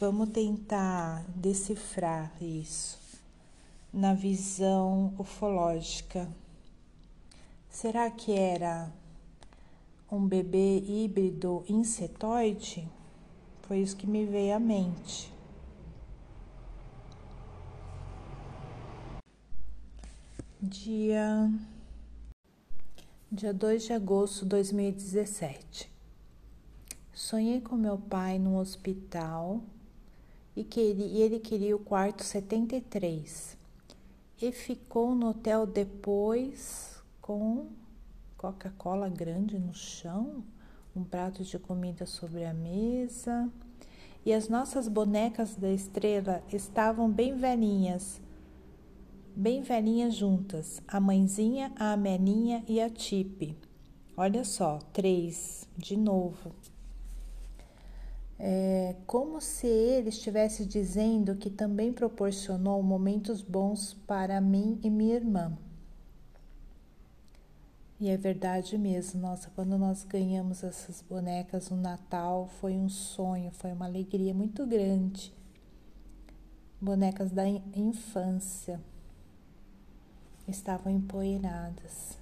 Vamos 0.00 0.30
tentar 0.30 1.24
decifrar 1.28 2.32
isso 2.42 2.98
na 3.92 4.14
visão 4.14 5.14
ufológica. 5.16 6.28
Será 7.70 8.10
que 8.10 8.32
era 8.32 8.92
um 10.10 10.26
bebê 10.26 10.80
híbrido 10.80 11.64
insetoide? 11.68 12.88
Foi 13.62 13.78
isso 13.78 13.96
que 13.96 14.08
me 14.08 14.26
veio 14.26 14.56
à 14.56 14.58
mente. 14.58 15.32
Dia 20.64 21.50
dia 23.32 23.52
2 23.52 23.82
de 23.82 23.92
agosto 23.92 24.44
de 24.44 24.50
2017. 24.50 25.90
Sonhei 27.12 27.60
com 27.60 27.74
meu 27.74 27.98
pai 27.98 28.38
no 28.38 28.56
hospital 28.56 29.60
e, 30.54 30.62
queria, 30.62 31.04
e 31.04 31.20
ele 31.20 31.40
queria 31.40 31.74
o 31.74 31.80
quarto 31.80 32.22
73 32.22 33.58
e 34.40 34.52
ficou 34.52 35.16
no 35.16 35.30
hotel 35.30 35.66
depois 35.66 37.02
com 37.20 37.66
Coca-Cola 38.38 39.08
grande 39.08 39.58
no 39.58 39.74
chão, 39.74 40.44
um 40.94 41.02
prato 41.02 41.42
de 41.42 41.58
comida 41.58 42.06
sobre 42.06 42.44
a 42.44 42.54
mesa. 42.54 43.50
E 44.24 44.32
as 44.32 44.48
nossas 44.48 44.86
bonecas 44.86 45.56
da 45.56 45.72
estrela 45.72 46.40
estavam 46.52 47.10
bem 47.10 47.36
velhinhas, 47.36 48.21
bem 49.34 49.62
velhinhas 49.62 50.14
juntas, 50.14 50.82
a 50.86 51.00
mãezinha, 51.00 51.72
a 51.76 51.92
Amelinha 51.92 52.64
e 52.68 52.80
a 52.80 52.90
Tipe. 52.90 53.56
Olha 54.16 54.44
só, 54.44 54.78
três, 54.92 55.66
de 55.76 55.96
novo. 55.96 56.54
É 58.38 58.96
como 59.06 59.40
se 59.40 59.66
ele 59.66 60.10
estivesse 60.10 60.66
dizendo 60.66 61.36
que 61.36 61.48
também 61.48 61.92
proporcionou 61.92 62.82
momentos 62.82 63.40
bons 63.40 63.94
para 64.06 64.40
mim 64.40 64.78
e 64.82 64.90
minha 64.90 65.14
irmã. 65.14 65.56
E 67.98 68.08
é 68.08 68.16
verdade 68.16 68.76
mesmo, 68.76 69.20
nossa, 69.20 69.48
quando 69.54 69.78
nós 69.78 70.04
ganhamos 70.04 70.64
essas 70.64 71.00
bonecas 71.00 71.70
no 71.70 71.76
Natal, 71.76 72.48
foi 72.60 72.72
um 72.74 72.88
sonho, 72.88 73.52
foi 73.52 73.72
uma 73.72 73.86
alegria 73.86 74.34
muito 74.34 74.66
grande. 74.66 75.32
Bonecas 76.80 77.30
da 77.30 77.46
infância 77.48 78.80
estavam 80.48 80.92
empoeiradas. 80.92 82.18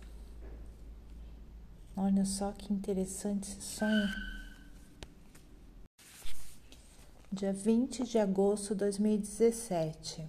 Olha 1.96 2.24
só 2.24 2.52
que 2.52 2.72
interessante 2.72 3.50
esse 3.50 3.60
sonho. 3.60 4.08
Dia 7.32 7.52
20 7.52 8.04
de 8.04 8.18
agosto 8.18 8.74
de 8.74 8.80
2017. 8.80 10.28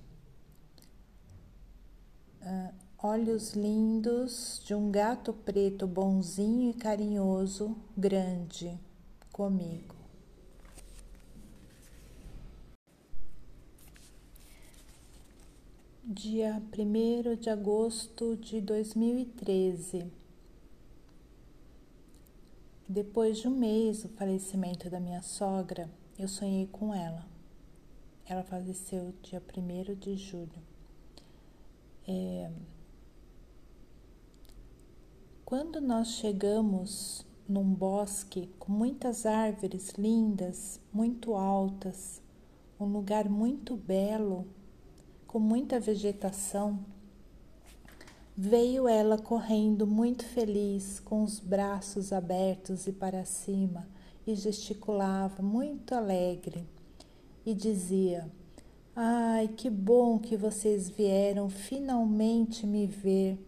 Uh, 2.42 2.74
olhos 2.98 3.54
lindos 3.54 4.62
de 4.66 4.76
um 4.76 4.92
gato 4.92 5.34
preto 5.34 5.88
bonzinho 5.88 6.70
e 6.72 6.74
carinhoso, 6.74 7.76
grande, 7.98 8.80
comigo. 9.32 10.01
Dia 16.14 16.62
1 16.78 17.38
de 17.38 17.50
agosto 17.50 18.36
de 18.36 18.60
2013. 18.60 20.12
Depois 22.86 23.38
de 23.38 23.48
um 23.48 23.52
mês 23.52 24.04
do 24.04 24.10
falecimento 24.10 24.90
da 24.90 25.00
minha 25.00 25.22
sogra, 25.22 25.90
eu 26.20 26.28
sonhei 26.28 26.68
com 26.68 26.94
ela. 26.94 27.26
Ela 28.26 28.44
faleceu 28.44 29.14
dia 29.24 29.42
1 29.56 29.96
de 29.96 30.18
julho. 30.18 30.62
É, 32.06 32.52
quando 35.46 35.80
nós 35.80 36.10
chegamos 36.10 37.26
num 37.48 37.74
bosque 37.74 38.50
com 38.60 38.70
muitas 38.70 39.26
árvores 39.26 39.92
lindas, 39.92 40.78
muito 40.92 41.36
altas, 41.36 42.22
um 42.78 42.86
lugar 42.86 43.30
muito 43.30 43.78
belo, 43.78 44.46
com 45.32 45.40
muita 45.40 45.80
vegetação, 45.80 46.80
veio 48.36 48.88
ela 48.88 49.18
correndo 49.18 49.88
muito 49.88 50.26
feliz, 50.26 51.00
com 51.00 51.24
os 51.24 51.40
braços 51.40 52.12
abertos 52.12 52.88
e 52.88 52.92
para 52.92 53.24
cima, 53.26 53.88
e 54.28 54.36
gesticulava 54.36 55.42
muito 55.42 55.96
alegre 55.96 56.68
e 57.46 57.54
dizia: 57.54 58.30
Ai, 58.96 59.48
que 59.48 59.70
bom 59.70 60.20
que 60.20 60.36
vocês 60.36 60.90
vieram 60.90 61.50
finalmente 61.50 62.68
me 62.68 62.86
ver 62.86 63.40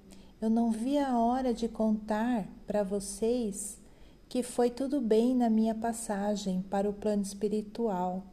eu 0.43 0.49
não 0.49 0.71
vi 0.71 0.97
a 0.97 1.17
hora 1.17 1.53
de 1.53 1.69
contar 1.69 2.49
para 2.67 2.83
vocês 2.83 3.79
que 4.27 4.43
foi 4.43 4.69
tudo 4.69 4.99
bem 4.99 5.33
na 5.33 5.49
minha 5.49 5.73
passagem 5.73 6.61
para 6.69 6.89
o 6.89 6.91
plano 6.91 7.21
espiritual. 7.21 8.25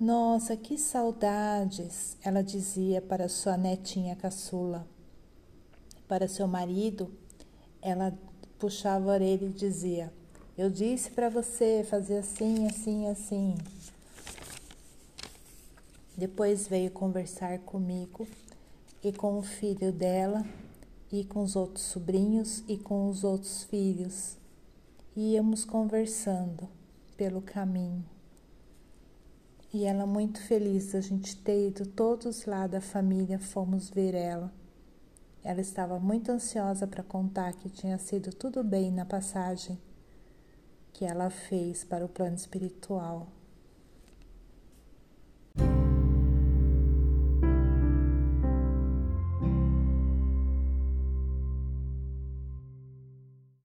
Nossa, 0.00 0.56
que 0.56 0.78
saudades! 0.78 2.16
Ela 2.24 2.42
dizia 2.42 3.02
para 3.02 3.28
sua 3.28 3.58
netinha 3.58 4.16
caçula. 4.16 4.88
Para 6.08 6.26
seu 6.26 6.48
marido, 6.48 7.12
ela 7.82 8.18
puxava 8.58 9.10
a 9.10 9.12
orelha 9.12 9.44
e 9.44 9.52
dizia: 9.52 10.10
Eu 10.56 10.70
disse 10.70 11.10
para 11.10 11.28
você 11.28 11.84
fazer 11.86 12.16
assim, 12.16 12.66
assim, 12.66 13.08
assim. 13.08 13.54
Depois 16.16 16.66
veio 16.66 16.90
conversar 16.90 17.58
comigo 17.58 18.26
e 19.04 19.12
com 19.12 19.38
o 19.38 19.42
filho 19.42 19.92
dela 19.92 20.46
e 21.12 21.26
com 21.26 21.42
os 21.42 21.54
outros 21.54 21.84
sobrinhos 21.84 22.64
e 22.66 22.78
com 22.78 23.06
os 23.10 23.22
outros 23.22 23.64
filhos. 23.64 24.38
Íamos 25.14 25.62
conversando 25.66 26.66
pelo 27.18 27.42
caminho. 27.42 28.09
E 29.72 29.84
ela 29.84 30.04
muito 30.04 30.42
feliz 30.42 30.96
a 30.96 31.00
gente 31.00 31.36
ter 31.36 31.68
ido 31.68 31.86
todos 31.86 32.44
lá 32.44 32.66
da 32.66 32.80
família, 32.80 33.38
fomos 33.38 33.88
ver 33.88 34.14
ela. 34.14 34.52
Ela 35.44 35.60
estava 35.60 36.00
muito 36.00 36.32
ansiosa 36.32 36.88
para 36.88 37.04
contar 37.04 37.52
que 37.52 37.68
tinha 37.68 37.96
sido 37.96 38.30
tudo 38.34 38.64
bem 38.64 38.90
na 38.90 39.04
passagem, 39.04 39.78
que 40.92 41.04
ela 41.04 41.30
fez 41.30 41.84
para 41.84 42.04
o 42.04 42.08
plano 42.08 42.34
espiritual. 42.34 43.28